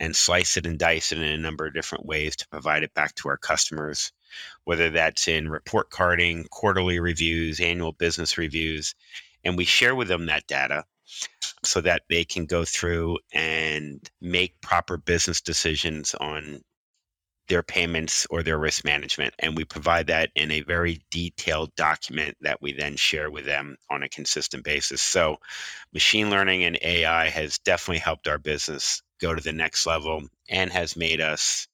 and 0.00 0.14
slice 0.14 0.56
it 0.56 0.66
and 0.66 0.78
dice 0.78 1.12
it 1.12 1.18
in 1.18 1.24
a 1.24 1.38
number 1.38 1.66
of 1.66 1.74
different 1.74 2.06
ways 2.06 2.36
to 2.36 2.48
provide 2.48 2.82
it 2.82 2.94
back 2.94 3.14
to 3.16 3.28
our 3.28 3.36
customers, 3.36 4.12
whether 4.64 4.90
that's 4.90 5.28
in 5.28 5.48
report 5.48 5.90
carding, 5.90 6.44
quarterly 6.50 6.98
reviews, 7.00 7.60
annual 7.60 7.92
business 7.92 8.38
reviews. 8.38 8.94
And 9.44 9.56
we 9.56 9.64
share 9.64 9.94
with 9.94 10.08
them 10.08 10.26
that 10.26 10.46
data 10.46 10.84
so 11.62 11.80
that 11.82 12.02
they 12.08 12.24
can 12.24 12.46
go 12.46 12.64
through 12.64 13.18
and 13.32 14.08
make 14.20 14.60
proper 14.60 14.96
business 14.96 15.40
decisions 15.40 16.14
on 16.14 16.60
their 17.48 17.62
payments 17.62 18.26
or 18.30 18.42
their 18.42 18.58
risk 18.58 18.84
management. 18.84 19.34
And 19.38 19.56
we 19.56 19.64
provide 19.64 20.06
that 20.06 20.30
in 20.34 20.50
a 20.50 20.62
very 20.62 21.02
detailed 21.10 21.74
document 21.74 22.36
that 22.40 22.62
we 22.62 22.72
then 22.72 22.96
share 22.96 23.30
with 23.30 23.44
them 23.44 23.76
on 23.90 24.02
a 24.02 24.08
consistent 24.08 24.64
basis. 24.64 25.02
So, 25.02 25.36
machine 25.92 26.30
learning 26.30 26.64
and 26.64 26.78
AI 26.82 27.28
has 27.28 27.58
definitely 27.58 27.98
helped 27.98 28.28
our 28.28 28.38
business 28.38 29.02
go 29.20 29.34
to 29.34 29.42
the 29.42 29.52
next 29.52 29.86
level 29.86 30.22
and 30.48 30.70
has 30.70 30.96
made 30.96 31.20
us, 31.20 31.68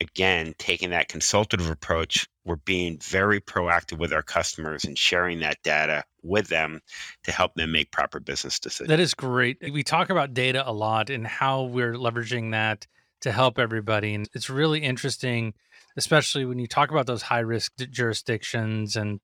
again, 0.00 0.54
taking 0.58 0.90
that 0.90 1.08
consultative 1.08 1.70
approach. 1.70 2.26
We're 2.44 2.56
being 2.56 2.98
very 2.98 3.40
proactive 3.40 3.98
with 3.98 4.12
our 4.12 4.22
customers 4.22 4.84
and 4.84 4.98
sharing 4.98 5.40
that 5.40 5.62
data 5.62 6.04
with 6.22 6.48
them 6.48 6.80
to 7.24 7.32
help 7.32 7.54
them 7.54 7.72
make 7.72 7.92
proper 7.92 8.18
business 8.18 8.58
decisions. 8.58 8.88
That 8.88 9.00
is 9.00 9.14
great. 9.14 9.58
We 9.72 9.82
talk 9.82 10.10
about 10.10 10.34
data 10.34 10.68
a 10.68 10.72
lot 10.72 11.08
and 11.08 11.26
how 11.26 11.62
we're 11.62 11.94
leveraging 11.94 12.50
that 12.50 12.86
to 13.20 13.30
help 13.30 13.58
everybody. 13.58 14.14
And 14.14 14.28
it's 14.34 14.50
really 14.50 14.80
interesting, 14.80 15.54
especially 15.96 16.44
when 16.44 16.58
you 16.58 16.66
talk 16.66 16.90
about 16.90 17.06
those 17.06 17.22
high 17.22 17.38
risk 17.38 17.72
jurisdictions 17.76 18.96
and 18.96 19.20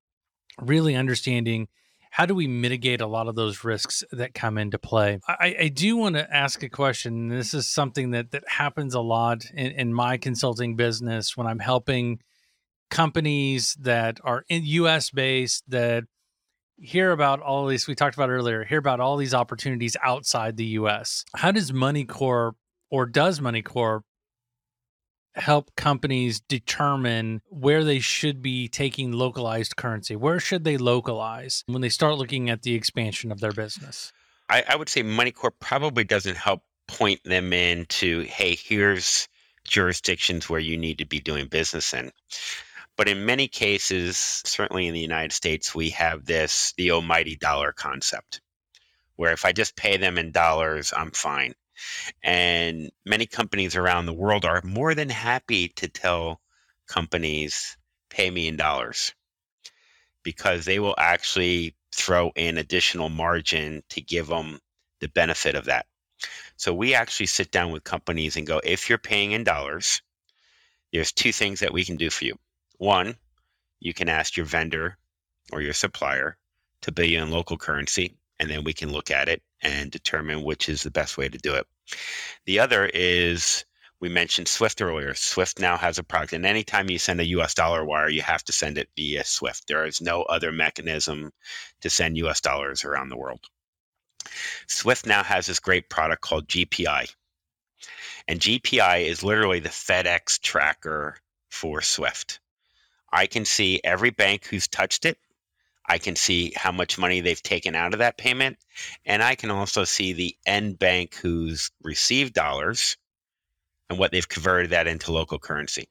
really 0.60 0.94
understanding 0.94 1.66
how 2.10 2.26
do 2.26 2.34
we 2.34 2.46
mitigate 2.46 3.00
a 3.00 3.06
lot 3.06 3.28
of 3.28 3.34
those 3.34 3.64
risks 3.64 4.04
that 4.12 4.34
come 4.34 4.58
into 4.58 4.78
play. 4.78 5.20
I, 5.28 5.56
I 5.60 5.68
do 5.68 5.96
want 5.96 6.16
to 6.16 6.34
ask 6.34 6.62
a 6.62 6.68
question. 6.68 7.28
This 7.28 7.54
is 7.54 7.68
something 7.68 8.12
that 8.12 8.30
that 8.32 8.44
happens 8.48 8.94
a 8.94 9.00
lot 9.00 9.44
in, 9.54 9.72
in 9.72 9.94
my 9.94 10.16
consulting 10.16 10.76
business 10.76 11.36
when 11.36 11.46
I'm 11.46 11.58
helping 11.58 12.20
companies 12.90 13.76
that 13.80 14.18
are 14.24 14.44
in 14.48 14.64
US 14.64 15.10
based 15.10 15.64
that 15.68 16.04
hear 16.80 17.10
about 17.10 17.40
all 17.40 17.66
these 17.66 17.86
we 17.86 17.94
talked 17.94 18.14
about 18.14 18.30
earlier 18.30 18.64
hear 18.64 18.78
about 18.78 19.00
all 19.00 19.16
these 19.16 19.34
opportunities 19.34 19.96
outside 20.02 20.56
the 20.56 20.64
us 20.64 21.24
how 21.34 21.50
does 21.50 21.72
moneycorp 21.72 22.52
or 22.90 23.06
does 23.06 23.40
MoneyCorp 23.40 24.02
help 25.34 25.74
companies 25.76 26.40
determine 26.40 27.40
where 27.48 27.84
they 27.84 28.00
should 28.00 28.42
be 28.42 28.68
taking 28.68 29.12
localized 29.12 29.76
currency? 29.76 30.16
Where 30.16 30.40
should 30.40 30.64
they 30.64 30.76
localize 30.76 31.64
when 31.66 31.82
they 31.82 31.88
start 31.88 32.18
looking 32.18 32.50
at 32.50 32.62
the 32.62 32.74
expansion 32.74 33.30
of 33.30 33.40
their 33.40 33.52
business? 33.52 34.12
I, 34.48 34.64
I 34.68 34.76
would 34.76 34.88
say 34.88 35.02
MoneyCorp 35.02 35.52
probably 35.60 36.04
doesn't 36.04 36.36
help 36.36 36.62
point 36.86 37.22
them 37.24 37.52
into, 37.52 38.22
hey, 38.22 38.56
here's 38.56 39.28
jurisdictions 39.64 40.48
where 40.48 40.60
you 40.60 40.76
need 40.76 40.98
to 40.98 41.04
be 41.04 41.20
doing 41.20 41.46
business 41.46 41.92
in. 41.92 42.10
But 42.96 43.08
in 43.08 43.26
many 43.26 43.46
cases, 43.46 44.16
certainly 44.44 44.88
in 44.88 44.94
the 44.94 45.00
United 45.00 45.32
States, 45.32 45.74
we 45.74 45.90
have 45.90 46.24
this 46.24 46.72
the 46.76 46.90
almighty 46.90 47.36
dollar 47.36 47.72
concept, 47.72 48.40
where 49.14 49.32
if 49.32 49.44
I 49.44 49.52
just 49.52 49.76
pay 49.76 49.96
them 49.96 50.18
in 50.18 50.32
dollars, 50.32 50.92
I'm 50.96 51.12
fine. 51.12 51.54
And 52.22 52.90
many 53.04 53.26
companies 53.26 53.76
around 53.76 54.06
the 54.06 54.12
world 54.12 54.44
are 54.44 54.62
more 54.62 54.94
than 54.94 55.08
happy 55.08 55.68
to 55.76 55.88
tell 55.88 56.40
companies, 56.86 57.76
pay 58.08 58.30
me 58.30 58.48
in 58.48 58.56
dollars, 58.56 59.14
because 60.22 60.64
they 60.64 60.78
will 60.78 60.94
actually 60.98 61.74
throw 61.92 62.32
in 62.36 62.58
additional 62.58 63.08
margin 63.08 63.82
to 63.90 64.00
give 64.00 64.26
them 64.26 64.58
the 65.00 65.08
benefit 65.08 65.54
of 65.54 65.66
that. 65.66 65.86
So 66.56 66.74
we 66.74 66.94
actually 66.94 67.26
sit 67.26 67.50
down 67.50 67.70
with 67.70 67.84
companies 67.84 68.36
and 68.36 68.46
go, 68.46 68.60
if 68.64 68.88
you're 68.88 68.98
paying 68.98 69.32
in 69.32 69.44
dollars, 69.44 70.02
there's 70.92 71.12
two 71.12 71.32
things 71.32 71.60
that 71.60 71.72
we 71.72 71.84
can 71.84 71.96
do 71.96 72.10
for 72.10 72.24
you. 72.24 72.36
One, 72.78 73.16
you 73.80 73.94
can 73.94 74.08
ask 74.08 74.36
your 74.36 74.46
vendor 74.46 74.98
or 75.52 75.62
your 75.62 75.72
supplier 75.72 76.36
to 76.82 76.92
bill 76.92 77.06
you 77.06 77.22
in 77.22 77.30
local 77.30 77.56
currency 77.56 78.17
and 78.38 78.50
then 78.50 78.64
we 78.64 78.72
can 78.72 78.92
look 78.92 79.10
at 79.10 79.28
it 79.28 79.42
and 79.62 79.90
determine 79.90 80.42
which 80.42 80.68
is 80.68 80.82
the 80.82 80.90
best 80.90 81.18
way 81.18 81.28
to 81.28 81.38
do 81.38 81.54
it. 81.54 81.66
The 82.46 82.60
other 82.60 82.86
is 82.86 83.64
we 84.00 84.08
mentioned 84.08 84.46
Swift 84.46 84.80
earlier. 84.80 85.14
Swift 85.14 85.58
now 85.58 85.76
has 85.76 85.98
a 85.98 86.04
product, 86.04 86.32
and 86.32 86.46
anytime 86.46 86.88
you 86.88 86.98
send 86.98 87.20
a 87.20 87.26
US 87.26 87.54
dollar 87.54 87.84
wire, 87.84 88.08
you 88.08 88.22
have 88.22 88.44
to 88.44 88.52
send 88.52 88.78
it 88.78 88.88
via 88.96 89.24
Swift. 89.24 89.66
There 89.66 89.86
is 89.86 90.00
no 90.00 90.22
other 90.22 90.52
mechanism 90.52 91.32
to 91.80 91.90
send 91.90 92.16
US 92.18 92.40
dollars 92.40 92.84
around 92.84 93.08
the 93.08 93.16
world. 93.16 93.40
Swift 94.68 95.06
now 95.06 95.22
has 95.22 95.46
this 95.46 95.58
great 95.58 95.88
product 95.88 96.22
called 96.22 96.48
GPI. 96.48 97.12
And 98.28 98.40
GPI 98.40 99.06
is 99.06 99.22
literally 99.22 99.60
the 99.60 99.68
FedEx 99.68 100.40
tracker 100.40 101.16
for 101.50 101.80
Swift. 101.80 102.40
I 103.10 103.26
can 103.26 103.44
see 103.44 103.80
every 103.82 104.10
bank 104.10 104.44
who's 104.44 104.68
touched 104.68 105.06
it 105.06 105.18
I 105.88 105.98
can 105.98 106.16
see 106.16 106.52
how 106.54 106.72
much 106.72 106.98
money 106.98 107.20
they've 107.20 107.42
taken 107.42 107.74
out 107.74 107.92
of 107.92 107.98
that 107.98 108.18
payment. 108.18 108.58
And 109.04 109.22
I 109.22 109.34
can 109.34 109.50
also 109.50 109.84
see 109.84 110.12
the 110.12 110.36
end 110.46 110.78
bank 110.78 111.14
who's 111.14 111.70
received 111.82 112.34
dollars 112.34 112.96
and 113.88 113.98
what 113.98 114.12
they've 114.12 114.28
converted 114.28 114.70
that 114.70 114.86
into 114.86 115.12
local 115.12 115.38
currency. 115.38 115.88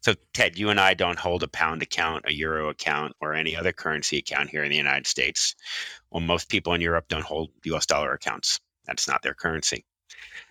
So, 0.00 0.14
Ted, 0.34 0.58
you 0.58 0.70
and 0.70 0.80
I 0.80 0.94
don't 0.94 1.18
hold 1.18 1.42
a 1.44 1.48
pound 1.48 1.82
account, 1.82 2.24
a 2.26 2.34
euro 2.34 2.68
account, 2.68 3.14
or 3.20 3.34
any 3.34 3.54
other 3.54 3.72
currency 3.72 4.18
account 4.18 4.50
here 4.50 4.64
in 4.64 4.70
the 4.70 4.76
United 4.76 5.06
States. 5.06 5.54
Well, 6.10 6.20
most 6.20 6.48
people 6.48 6.74
in 6.74 6.80
Europe 6.80 7.06
don't 7.08 7.24
hold 7.24 7.50
US 7.64 7.86
dollar 7.86 8.12
accounts. 8.12 8.58
That's 8.86 9.06
not 9.06 9.22
their 9.22 9.34
currency. 9.34 9.84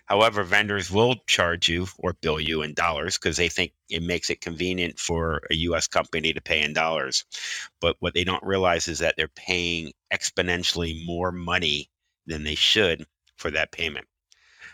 However, 0.08 0.44
vendors 0.44 0.90
will 0.90 1.18
charge 1.28 1.68
you 1.68 1.88
or 1.98 2.14
bill 2.14 2.40
you 2.40 2.62
in 2.62 2.74
dollars 2.74 3.18
because 3.18 3.36
they 3.36 3.50
think 3.50 3.74
it 3.90 4.02
makes 4.02 4.30
it 4.30 4.40
convenient 4.40 5.00
for 5.00 5.42
a 5.52 5.56
US 5.56 5.88
company 5.88 6.32
to 6.32 6.40
pay 6.40 6.62
in 6.62 6.72
dollars. 6.72 7.26
But 7.82 7.98
what 8.00 8.14
they 8.14 8.24
don't 8.24 8.44
realize 8.44 8.88
is 8.88 9.00
that 9.00 9.16
they're 9.18 9.28
paying 9.28 9.92
exponentially 10.14 11.06
more 11.06 11.34
money 11.34 11.90
than 12.26 12.46
they 12.46 12.56
should 12.56 13.06
for 13.36 13.52
that 13.52 13.74
payment. 13.74 14.08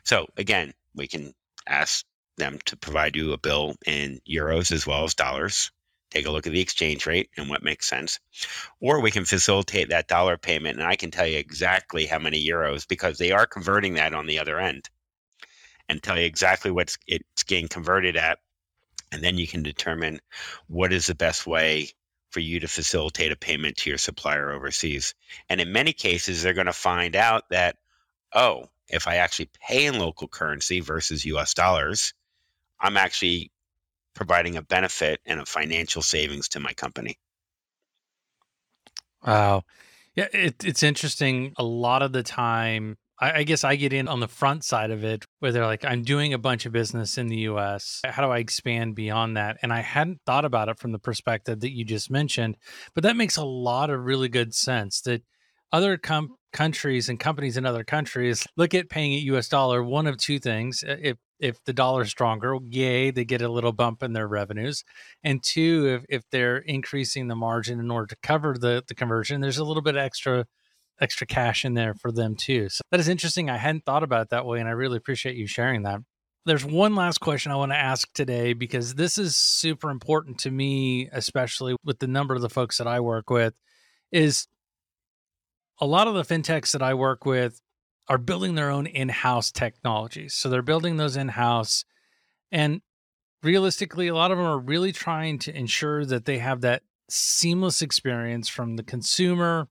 So 0.03 0.27
again, 0.37 0.73
we 0.93 1.07
can 1.07 1.33
ask 1.67 2.05
them 2.37 2.59
to 2.65 2.77
provide 2.77 3.15
you 3.15 3.33
a 3.33 3.37
bill 3.37 3.75
in 3.87 4.21
euros 4.29 4.71
as 4.71 4.85
well 4.85 5.03
as 5.03 5.15
dollars. 5.15 5.71
Take 6.11 6.27
a 6.27 6.31
look 6.31 6.45
at 6.45 6.53
the 6.53 6.61
exchange 6.61 7.07
rate 7.07 7.31
and 7.37 7.49
what 7.49 7.63
makes 7.63 7.89
sense. 7.89 8.19
Or 8.79 9.01
we 9.01 9.09
can 9.09 9.25
facilitate 9.25 9.89
that 9.89 10.07
dollar 10.07 10.37
payment 10.37 10.77
and 10.77 10.87
I 10.87 10.95
can 10.95 11.09
tell 11.09 11.25
you 11.25 11.39
exactly 11.39 12.05
how 12.05 12.19
many 12.19 12.45
euros 12.45 12.87
because 12.87 13.17
they 13.17 13.31
are 13.31 13.47
converting 13.47 13.95
that 13.95 14.13
on 14.13 14.27
the 14.27 14.37
other 14.37 14.59
end 14.59 14.89
and 15.89 16.01
tell 16.01 16.17
you 16.17 16.25
exactly 16.25 16.71
what 16.71 16.95
it's 17.07 17.43
getting 17.43 17.67
converted 17.67 18.17
at. 18.17 18.39
And 19.11 19.23
then 19.23 19.37
you 19.37 19.47
can 19.47 19.63
determine 19.63 20.19
what 20.67 20.91
is 20.91 21.07
the 21.07 21.15
best 21.15 21.45
way 21.45 21.89
for 22.31 22.39
you 22.39 22.59
to 22.59 22.67
facilitate 22.67 23.31
a 23.31 23.35
payment 23.35 23.77
to 23.77 23.89
your 23.89 23.99
supplier 23.99 24.51
overseas. 24.51 25.13
And 25.49 25.61
in 25.61 25.71
many 25.71 25.93
cases, 25.93 26.41
they're 26.41 26.53
going 26.53 26.65
to 26.65 26.73
find 26.73 27.15
out 27.15 27.43
that, 27.49 27.77
oh, 28.33 28.69
if 28.89 29.07
I 29.07 29.17
actually 29.17 29.49
pay 29.67 29.85
in 29.85 29.99
local 29.99 30.27
currency 30.27 30.79
versus 30.79 31.25
US 31.25 31.53
dollars, 31.53 32.13
I'm 32.79 32.97
actually 32.97 33.51
providing 34.15 34.57
a 34.57 34.61
benefit 34.61 35.21
and 35.25 35.39
a 35.39 35.45
financial 35.45 36.01
savings 36.01 36.49
to 36.49 36.59
my 36.59 36.73
company. 36.73 37.17
Wow. 39.25 39.63
Yeah, 40.15 40.27
it, 40.33 40.63
it's 40.63 40.83
interesting. 40.83 41.53
A 41.57 41.63
lot 41.63 42.01
of 42.01 42.13
the 42.13 42.23
time, 42.23 42.97
I, 43.23 43.39
I 43.39 43.43
guess 43.43 43.63
I 43.63 43.77
get 43.77 43.93
in 43.93 44.09
on 44.09 44.19
the 44.19 44.27
front 44.27 44.65
side 44.65 44.91
of 44.91 45.05
it 45.05 45.25
where 45.39 45.53
they're 45.53 45.65
like, 45.65 45.85
I'm 45.85 46.03
doing 46.03 46.33
a 46.33 46.37
bunch 46.37 46.65
of 46.65 46.73
business 46.73 47.17
in 47.17 47.27
the 47.27 47.37
US. 47.49 48.01
How 48.05 48.21
do 48.21 48.29
I 48.29 48.39
expand 48.39 48.95
beyond 48.95 49.37
that? 49.37 49.57
And 49.61 49.71
I 49.71 49.79
hadn't 49.79 50.19
thought 50.25 50.43
about 50.43 50.67
it 50.67 50.77
from 50.77 50.91
the 50.91 50.99
perspective 50.99 51.61
that 51.61 51.71
you 51.71 51.85
just 51.85 52.11
mentioned, 52.11 52.57
but 52.93 53.03
that 53.03 53.15
makes 53.15 53.37
a 53.37 53.45
lot 53.45 53.89
of 53.89 54.01
really 54.01 54.27
good 54.27 54.53
sense 54.53 54.99
that 55.01 55.23
other 55.71 55.97
com- 55.97 56.35
countries 56.51 57.07
and 57.07 57.17
companies 57.17 57.55
in 57.55 57.65
other 57.65 57.85
countries 57.85 58.45
look 58.57 58.73
at 58.73 58.89
paying 58.89 59.13
a 59.13 59.35
US 59.35 59.47
dollar 59.47 59.81
one 59.81 60.05
of 60.05 60.17
two 60.17 60.37
things. 60.37 60.83
If 60.85 61.17
if 61.39 61.63
the 61.63 61.73
dollar's 61.73 62.09
stronger, 62.09 62.57
yay, 62.69 63.11
they 63.11 63.25
get 63.25 63.41
a 63.41 63.49
little 63.49 63.73
bump 63.73 64.03
in 64.03 64.13
their 64.13 64.27
revenues. 64.27 64.83
And 65.23 65.43
two, 65.43 65.87
if, 66.09 66.21
if 66.21 66.29
they're 66.29 66.59
increasing 66.59 67.27
the 67.27 67.35
margin 67.35 67.79
in 67.81 67.91
order 67.91 68.07
to 68.07 68.15
cover 68.23 68.55
the, 68.57 68.81
the 68.87 68.95
conversion, 68.95 69.41
there's 69.41 69.57
a 69.57 69.65
little 69.65 69.81
bit 69.81 69.97
extra 69.97 70.45
extra 71.01 71.27
cash 71.27 71.65
in 71.65 71.73
there 71.73 71.93
for 71.93 72.11
them 72.11 72.35
too. 72.35 72.69
So 72.69 72.81
that 72.91 72.99
is 72.99 73.07
interesting. 73.07 73.49
I 73.49 73.57
hadn't 73.57 73.85
thought 73.85 74.03
about 74.03 74.23
it 74.23 74.29
that 74.29 74.45
way, 74.45 74.59
and 74.59 74.69
I 74.69 74.73
really 74.73 74.97
appreciate 74.97 75.35
you 75.35 75.47
sharing 75.47 75.83
that. 75.83 75.99
there's 76.45 76.65
one 76.65 76.95
last 76.95 77.19
question 77.19 77.51
I 77.51 77.55
want 77.55 77.71
to 77.71 77.77
ask 77.77 78.11
today 78.13 78.53
because 78.53 78.95
this 78.95 79.17
is 79.17 79.35
super 79.35 79.89
important 79.89 80.39
to 80.39 80.51
me, 80.51 81.09
especially 81.11 81.75
with 81.83 81.99
the 81.99 82.07
number 82.07 82.35
of 82.35 82.41
the 82.41 82.49
folks 82.49 82.77
that 82.77 82.87
I 82.87 82.99
work 82.99 83.29
with. 83.29 83.53
Is 84.11 84.47
a 85.81 85.85
lot 85.87 86.07
of 86.07 86.13
the 86.13 86.23
fintechs 86.23 86.71
that 86.71 86.83
I 86.83 86.93
work 86.93 87.25
with 87.25 87.59
are 88.07 88.17
building 88.19 88.55
their 88.55 88.69
own 88.69 88.85
in-house 88.85 89.51
technologies. 89.51 90.35
So 90.35 90.49
they're 90.49 90.61
building 90.61 90.97
those 90.97 91.17
in-house 91.17 91.85
and 92.51 92.81
realistically 93.41 94.07
a 94.07 94.15
lot 94.15 94.31
of 94.31 94.37
them 94.37 94.45
are 94.45 94.59
really 94.59 94.91
trying 94.91 95.39
to 95.39 95.55
ensure 95.55 96.05
that 96.05 96.25
they 96.25 96.37
have 96.37 96.61
that 96.61 96.83
seamless 97.09 97.81
experience 97.81 98.47
from 98.47 98.75
the 98.75 98.83
consumer 98.83 99.67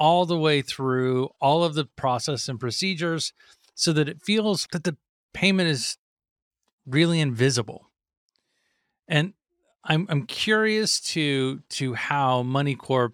all 0.00 0.24
the 0.24 0.38
way 0.38 0.62
through 0.62 1.28
all 1.40 1.62
of 1.62 1.74
the 1.74 1.84
process 1.84 2.48
and 2.48 2.58
procedures 2.58 3.34
so 3.74 3.92
that 3.92 4.08
it 4.08 4.22
feels 4.22 4.66
that 4.72 4.82
the 4.82 4.96
payment 5.34 5.68
is 5.68 5.98
really 6.86 7.20
invisible. 7.20 7.90
And 9.06 9.34
I'm 9.84 10.06
I'm 10.08 10.26
curious 10.26 11.00
to 11.12 11.60
to 11.70 11.94
how 11.94 12.42
MoneyCorp 12.42 13.12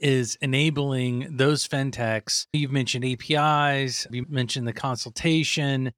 is 0.00 0.38
enabling 0.40 1.36
those 1.36 1.68
fintechs. 1.68 2.46
You've 2.52 2.72
mentioned 2.72 3.04
APIs, 3.04 4.06
you 4.10 4.24
mentioned 4.28 4.66
the 4.66 4.72
consultation. 4.72 5.92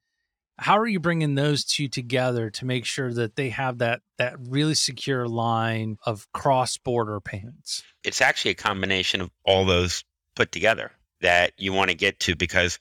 How 0.60 0.78
are 0.78 0.86
you 0.86 1.00
bringing 1.00 1.36
those 1.36 1.64
two 1.64 1.88
together 1.88 2.50
to 2.50 2.66
make 2.66 2.84
sure 2.84 3.12
that 3.14 3.34
they 3.34 3.48
have 3.48 3.78
that 3.78 4.02
that 4.18 4.36
really 4.38 4.74
secure 4.74 5.26
line 5.26 5.96
of 6.04 6.30
cross-border 6.32 7.18
payments? 7.20 7.82
It's 8.04 8.20
actually 8.20 8.50
a 8.50 8.56
combination 8.56 9.22
of 9.22 9.30
all 9.42 9.64
those 9.64 10.04
put 10.34 10.52
together 10.52 10.92
that 11.22 11.52
you 11.56 11.72
want 11.72 11.88
to 11.88 11.96
get 11.96 12.20
to 12.20 12.36
because 12.36 12.78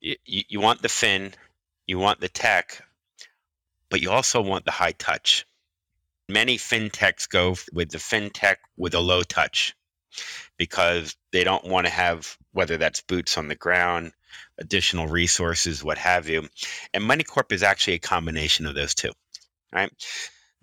you, 0.00 0.16
you 0.26 0.60
want 0.60 0.82
the 0.82 0.90
fin, 0.90 1.32
you 1.86 1.98
want 1.98 2.20
the 2.20 2.28
tech, 2.28 2.84
but 3.88 4.02
you 4.02 4.10
also 4.10 4.42
want 4.42 4.66
the 4.66 4.70
high 4.70 4.92
touch. 4.92 5.46
Many 6.28 6.58
fintechs 6.58 7.26
go 7.28 7.56
with 7.72 7.90
the 7.90 7.98
fintech 7.98 8.56
with 8.76 8.92
a 8.92 9.00
low 9.00 9.22
touch 9.22 9.74
because 10.58 11.16
they 11.32 11.44
don't 11.44 11.64
want 11.64 11.86
to 11.86 11.92
have 11.92 12.36
whether 12.52 12.76
that's 12.76 13.00
boots 13.00 13.38
on 13.38 13.48
the 13.48 13.54
ground, 13.54 14.12
additional 14.62 15.08
resources, 15.08 15.84
what 15.84 15.98
have 15.98 16.28
you. 16.28 16.48
And 16.94 17.04
MoneyCorp 17.04 17.52
is 17.52 17.62
actually 17.62 17.94
a 17.94 17.98
combination 17.98 18.66
of 18.66 18.74
those 18.74 18.94
two, 18.94 19.12
right? 19.72 19.92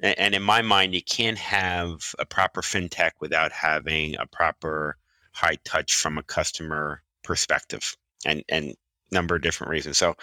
And 0.01 0.33
in 0.33 0.41
my 0.41 0.61
mind, 0.61 0.95
you 0.95 1.03
can't 1.03 1.37
have 1.37 2.15
a 2.17 2.25
proper 2.25 2.61
fintech 2.61 3.11
without 3.19 3.51
having 3.51 4.15
a 4.17 4.25
proper 4.25 4.97
high 5.33 5.57
touch 5.65 5.95
from 5.95 6.17
a 6.17 6.23
customer 6.23 7.03
perspective, 7.23 7.97
and 8.25 8.43
and 8.49 8.75
number 9.11 9.35
of 9.35 9.41
different 9.41 9.71
reasons. 9.71 9.97
So 9.97 10.15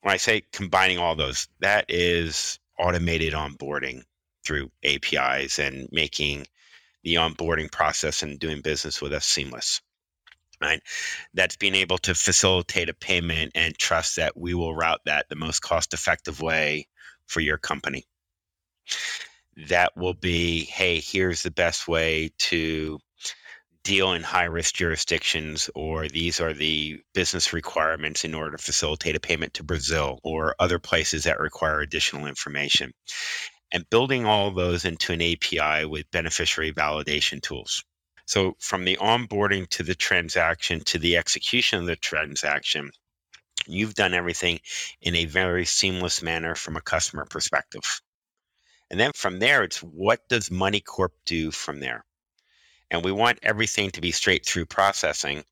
when 0.00 0.12
I 0.12 0.16
say 0.16 0.42
combining 0.52 0.98
all 0.98 1.14
those, 1.14 1.48
that 1.60 1.84
is 1.88 2.58
automated 2.78 3.32
onboarding 3.32 4.02
through 4.44 4.70
APIs 4.84 5.58
and 5.58 5.88
making 5.92 6.46
the 7.04 7.14
onboarding 7.14 7.70
process 7.70 8.22
and 8.22 8.38
doing 8.40 8.60
business 8.60 9.00
with 9.00 9.12
us 9.12 9.24
seamless. 9.24 9.80
Right. 10.60 10.82
That's 11.34 11.56
being 11.56 11.74
able 11.74 11.98
to 11.98 12.14
facilitate 12.14 12.88
a 12.88 12.94
payment 12.94 13.52
and 13.54 13.76
trust 13.78 14.16
that 14.16 14.36
we 14.36 14.54
will 14.54 14.74
route 14.74 15.00
that 15.04 15.28
the 15.28 15.36
most 15.36 15.60
cost 15.60 15.92
effective 15.94 16.40
way 16.40 16.88
for 17.26 17.40
your 17.40 17.58
company. 17.58 18.04
That 19.68 19.96
will 19.96 20.14
be, 20.14 20.64
hey, 20.66 21.00
here's 21.00 21.42
the 21.42 21.50
best 21.50 21.88
way 21.88 22.30
to 22.38 22.98
deal 23.84 24.12
in 24.12 24.22
high 24.22 24.44
risk 24.44 24.74
jurisdictions, 24.76 25.70
or 25.74 26.08
these 26.08 26.40
are 26.40 26.52
the 26.54 27.00
business 27.14 27.52
requirements 27.52 28.24
in 28.24 28.34
order 28.34 28.56
to 28.56 28.62
facilitate 28.62 29.16
a 29.16 29.20
payment 29.20 29.54
to 29.54 29.64
Brazil 29.64 30.20
or 30.24 30.54
other 30.58 30.78
places 30.78 31.24
that 31.24 31.40
require 31.40 31.80
additional 31.80 32.26
information. 32.26 32.92
And 33.72 33.88
building 33.90 34.26
all 34.26 34.50
those 34.50 34.84
into 34.84 35.12
an 35.12 35.22
API 35.22 35.86
with 35.86 36.10
beneficiary 36.10 36.72
validation 36.72 37.42
tools. 37.42 37.84
So, 38.26 38.56
from 38.58 38.84
the 38.84 38.96
onboarding 38.96 39.68
to 39.70 39.82
the 39.84 39.94
transaction 39.94 40.80
to 40.86 40.98
the 40.98 41.16
execution 41.16 41.80
of 41.80 41.86
the 41.86 41.96
transaction, 41.96 42.90
you've 43.66 43.94
done 43.94 44.14
everything 44.14 44.60
in 45.00 45.14
a 45.14 45.24
very 45.26 45.64
seamless 45.64 46.22
manner 46.22 46.54
from 46.54 46.76
a 46.76 46.80
customer 46.80 47.24
perspective. 47.24 48.00
And 48.90 48.98
then 48.98 49.12
from 49.12 49.38
there, 49.38 49.62
it's 49.62 49.82
what 49.82 50.28
does 50.28 50.48
MoneyCorp 50.48 51.10
do 51.24 51.50
from 51.50 51.80
there? 51.80 52.04
And 52.90 53.04
we 53.04 53.12
want 53.12 53.38
everything 53.42 53.90
to 53.92 54.00
be 54.00 54.12
straight 54.12 54.44
through 54.44 54.66
processing, 54.66 55.44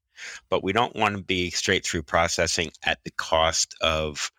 but 0.48 0.62
we 0.62 0.72
don't 0.72 0.94
want 0.94 1.16
to 1.16 1.22
be 1.22 1.50
straight 1.50 1.84
through 1.84 2.02
processing 2.02 2.70
at 2.84 3.02
the 3.04 3.10
cost 3.12 3.74
of 3.80 4.30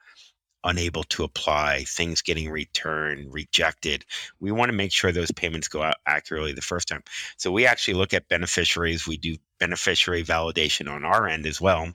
unable 0.65 1.03
to 1.05 1.23
apply, 1.23 1.85
things 1.87 2.21
getting 2.21 2.49
returned, 2.49 3.33
rejected. 3.33 4.03
We 4.39 4.51
want 4.51 4.69
to 4.69 4.75
make 4.75 4.91
sure 4.91 5.11
those 5.11 5.31
payments 5.31 5.67
go 5.67 5.81
out 5.81 5.95
accurately 6.05 6.53
the 6.53 6.61
first 6.61 6.87
time. 6.87 7.03
So 7.37 7.51
we 7.51 7.65
actually 7.65 7.93
look 7.93 8.13
at 8.13 8.27
beneficiaries. 8.27 9.07
We 9.07 9.17
do 9.17 9.37
beneficiary 9.59 10.23
validation 10.23 10.91
on 10.91 11.05
our 11.05 11.27
end 11.27 11.45
as 11.45 11.61
well 11.61 11.93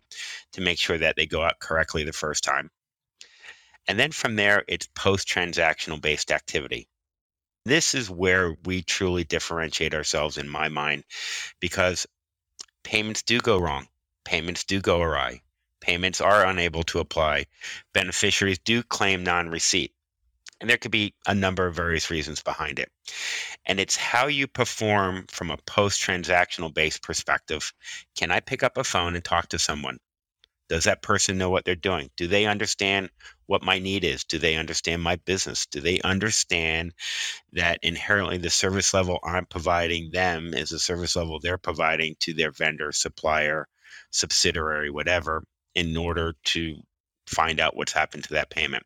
to 0.53 0.61
make 0.61 0.79
sure 0.79 0.99
that 0.99 1.17
they 1.17 1.27
go 1.27 1.43
out 1.43 1.59
correctly 1.59 2.05
the 2.05 2.13
first 2.13 2.45
time. 2.45 2.71
And 3.89 3.99
then 3.99 4.13
from 4.13 4.37
there, 4.37 4.65
it's 4.69 4.89
post 4.95 5.27
transactional 5.29 6.01
based 6.01 6.31
activity. 6.31 6.89
This 7.65 7.95
is 7.95 8.09
where 8.09 8.57
we 8.65 8.83
truly 8.83 9.25
differentiate 9.25 9.95
ourselves 9.95 10.39
in 10.39 10.49
my 10.49 10.69
mind 10.69 11.05
because 11.59 12.07
payments 12.85 13.23
do 13.23 13.41
go 13.41 13.59
wrong. 13.59 13.89
Payments 14.25 14.65
do 14.65 14.81
go 14.81 15.01
awry. 15.03 15.43
Payments 15.81 16.21
are 16.21 16.45
unable 16.45 16.83
to 16.85 16.99
apply. 16.99 17.47
Beneficiaries 17.93 18.59
do 18.59 18.83
claim 18.83 19.25
non 19.25 19.49
receipt. 19.49 19.93
And 20.61 20.69
there 20.69 20.77
could 20.77 20.91
be 20.91 21.15
a 21.27 21.35
number 21.35 21.67
of 21.67 21.75
various 21.75 22.11
reasons 22.11 22.43
behind 22.43 22.79
it. 22.79 22.91
And 23.65 23.81
it's 23.81 23.97
how 23.97 24.27
you 24.27 24.47
perform 24.47 25.27
from 25.29 25.51
a 25.51 25.57
post 25.57 26.03
transactional 26.03 26.73
based 26.73 27.03
perspective. 27.03 27.73
Can 28.17 28.31
I 28.31 28.41
pick 28.41 28.63
up 28.63 28.77
a 28.77 28.85
phone 28.85 29.15
and 29.15 29.25
talk 29.25 29.49
to 29.49 29.59
someone? 29.59 29.99
Does 30.69 30.85
that 30.85 31.03
person 31.03 31.37
know 31.37 31.51
what 31.51 31.65
they're 31.65 31.75
doing? 31.75 32.11
Do 32.17 32.29
they 32.29 32.47
understand 32.47 33.11
what 33.47 33.65
my 33.65 33.81
need 33.81 34.05
is? 34.05 34.23
Do 34.23 34.39
they 34.39 34.55
understand 34.55 35.03
my 35.03 35.17
business? 35.17 35.67
Do 35.67 35.81
they 35.81 36.01
understand 36.03 36.95
that 37.55 37.81
inherently 37.83 38.39
the 38.39 38.51
service 38.51 38.95
level 38.95 39.19
I'm 39.25 39.47
providing 39.47 40.13
them 40.13 40.55
is 40.55 40.71
a 40.71 40.79
service 40.79 41.17
level 41.17 41.41
they're 41.41 41.59
providing 41.59 42.15
to 42.21 42.35
their 42.35 42.53
vendor, 42.53 42.93
supplier, 42.93 43.67
subsidiary, 44.13 44.91
whatever, 44.91 45.43
in 45.75 45.97
order 45.97 46.35
to 46.45 46.77
find 47.27 47.61
out 47.61 47.77
what's 47.77 47.93
happened 47.93 48.25
to 48.25 48.35
that 48.35 48.51
payment? 48.51 48.85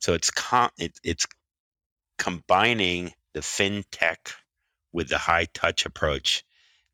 So 0.00 0.14
it's 0.14 0.30
com- 0.30 0.70
it, 0.78 0.98
it's 1.02 1.26
combining 2.18 3.12
the 3.34 3.40
fintech 3.40 4.32
with 4.92 5.08
the 5.08 5.18
high 5.18 5.46
touch 5.54 5.86
approach 5.86 6.44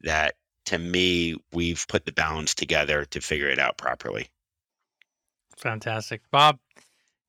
that 0.03 0.35
to 0.67 0.79
me, 0.79 1.37
we've 1.53 1.85
put 1.89 2.07
the 2.07 2.13
balance 2.13 2.55
together 2.55 3.05
to 3.07 3.21
figure 3.21 3.49
it 3.49 3.59
out 3.59 3.77
properly. 3.77 4.29
Fantastic. 5.57 6.23
Bob, 6.31 6.59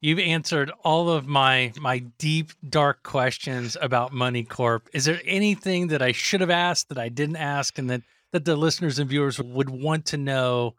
you've 0.01 0.19
answered 0.19 0.71
all 0.83 1.09
of 1.09 1.27
my 1.27 1.73
my 1.79 1.99
deep 2.17 2.51
dark 2.67 3.03
questions 3.03 3.77
about 3.81 4.13
Moneycorp. 4.13 4.81
Is 4.93 5.05
there 5.05 5.21
anything 5.25 5.87
that 5.87 6.01
I 6.01 6.11
should 6.11 6.41
have 6.41 6.49
asked 6.49 6.89
that 6.89 6.97
I 6.97 7.09
didn't 7.09 7.35
ask 7.37 7.77
and 7.77 7.89
that 7.89 8.01
that 8.31 8.45
the 8.45 8.55
listeners 8.55 8.99
and 8.99 9.09
viewers 9.09 9.39
would 9.39 9.69
want 9.69 10.05
to 10.07 10.17
know 10.17 10.75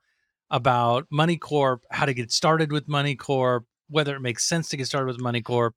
about 0.51 1.07
MoneyCorp, 1.13 1.79
how 1.91 2.07
to 2.07 2.15
get 2.15 2.33
started 2.33 2.73
with 2.73 2.89
MoneyCorp, 2.89 3.65
whether 3.89 4.15
it 4.17 4.21
makes 4.21 4.45
sense 4.45 4.69
to 4.71 4.77
get 4.77 4.87
started 4.87 5.07
with 5.07 5.21
MoneyCorp? 5.21 5.73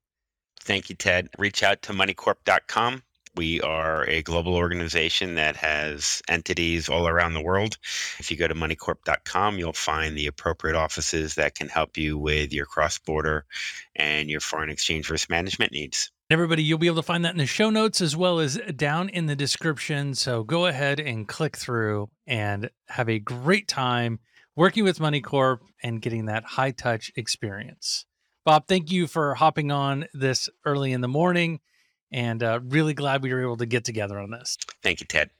Thank 0.60 0.90
you, 0.90 0.96
Ted. 0.96 1.28
Reach 1.38 1.62
out 1.62 1.82
to 1.82 1.92
moneycorp.com 1.92 3.02
we 3.36 3.60
are 3.60 4.04
a 4.08 4.22
global 4.22 4.54
organization 4.54 5.36
that 5.36 5.56
has 5.56 6.20
entities 6.28 6.88
all 6.88 7.06
around 7.06 7.34
the 7.34 7.40
world. 7.40 7.78
If 8.18 8.30
you 8.30 8.36
go 8.36 8.48
to 8.48 8.54
moneycorp.com, 8.54 9.58
you'll 9.58 9.72
find 9.72 10.16
the 10.16 10.26
appropriate 10.26 10.76
offices 10.76 11.36
that 11.36 11.54
can 11.54 11.68
help 11.68 11.96
you 11.96 12.18
with 12.18 12.52
your 12.52 12.66
cross 12.66 12.98
border 12.98 13.46
and 13.94 14.28
your 14.28 14.40
foreign 14.40 14.70
exchange 14.70 15.10
risk 15.10 15.30
management 15.30 15.72
needs. 15.72 16.10
Everybody, 16.28 16.62
you'll 16.62 16.78
be 16.78 16.86
able 16.86 16.96
to 16.96 17.02
find 17.02 17.24
that 17.24 17.32
in 17.32 17.38
the 17.38 17.46
show 17.46 17.70
notes 17.70 18.00
as 18.00 18.16
well 18.16 18.38
as 18.40 18.56
down 18.76 19.08
in 19.08 19.26
the 19.26 19.36
description. 19.36 20.14
So 20.14 20.44
go 20.44 20.66
ahead 20.66 21.00
and 21.00 21.26
click 21.26 21.56
through 21.56 22.08
and 22.26 22.70
have 22.88 23.08
a 23.08 23.18
great 23.18 23.68
time 23.68 24.20
working 24.60 24.84
with 24.84 24.98
MoneyCorp 24.98 25.60
and 25.82 26.02
getting 26.02 26.26
that 26.26 26.44
high 26.44 26.70
touch 26.70 27.10
experience. 27.16 28.04
Bob, 28.44 28.68
thank 28.68 28.92
you 28.92 29.06
for 29.06 29.34
hopping 29.34 29.70
on 29.70 30.04
this 30.12 30.50
early 30.66 30.92
in 30.92 31.00
the 31.00 31.08
morning 31.08 31.60
and 32.12 32.42
uh, 32.42 32.60
really 32.64 32.92
glad 32.92 33.22
we 33.22 33.32
were 33.32 33.40
able 33.40 33.56
to 33.56 33.64
get 33.64 33.86
together 33.86 34.18
on 34.18 34.30
this. 34.30 34.58
Thank 34.82 35.00
you, 35.00 35.06
Ted. 35.06 35.30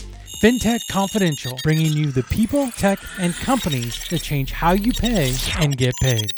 FinTech 0.42 0.80
Confidential, 0.88 1.58
bringing 1.64 1.92
you 1.92 2.12
the 2.12 2.22
people, 2.24 2.70
tech, 2.72 2.98
and 3.18 3.32
companies 3.34 4.06
that 4.08 4.22
change 4.22 4.52
how 4.52 4.72
you 4.72 4.92
pay 4.92 5.34
and 5.58 5.76
get 5.76 5.96
paid. 5.96 6.32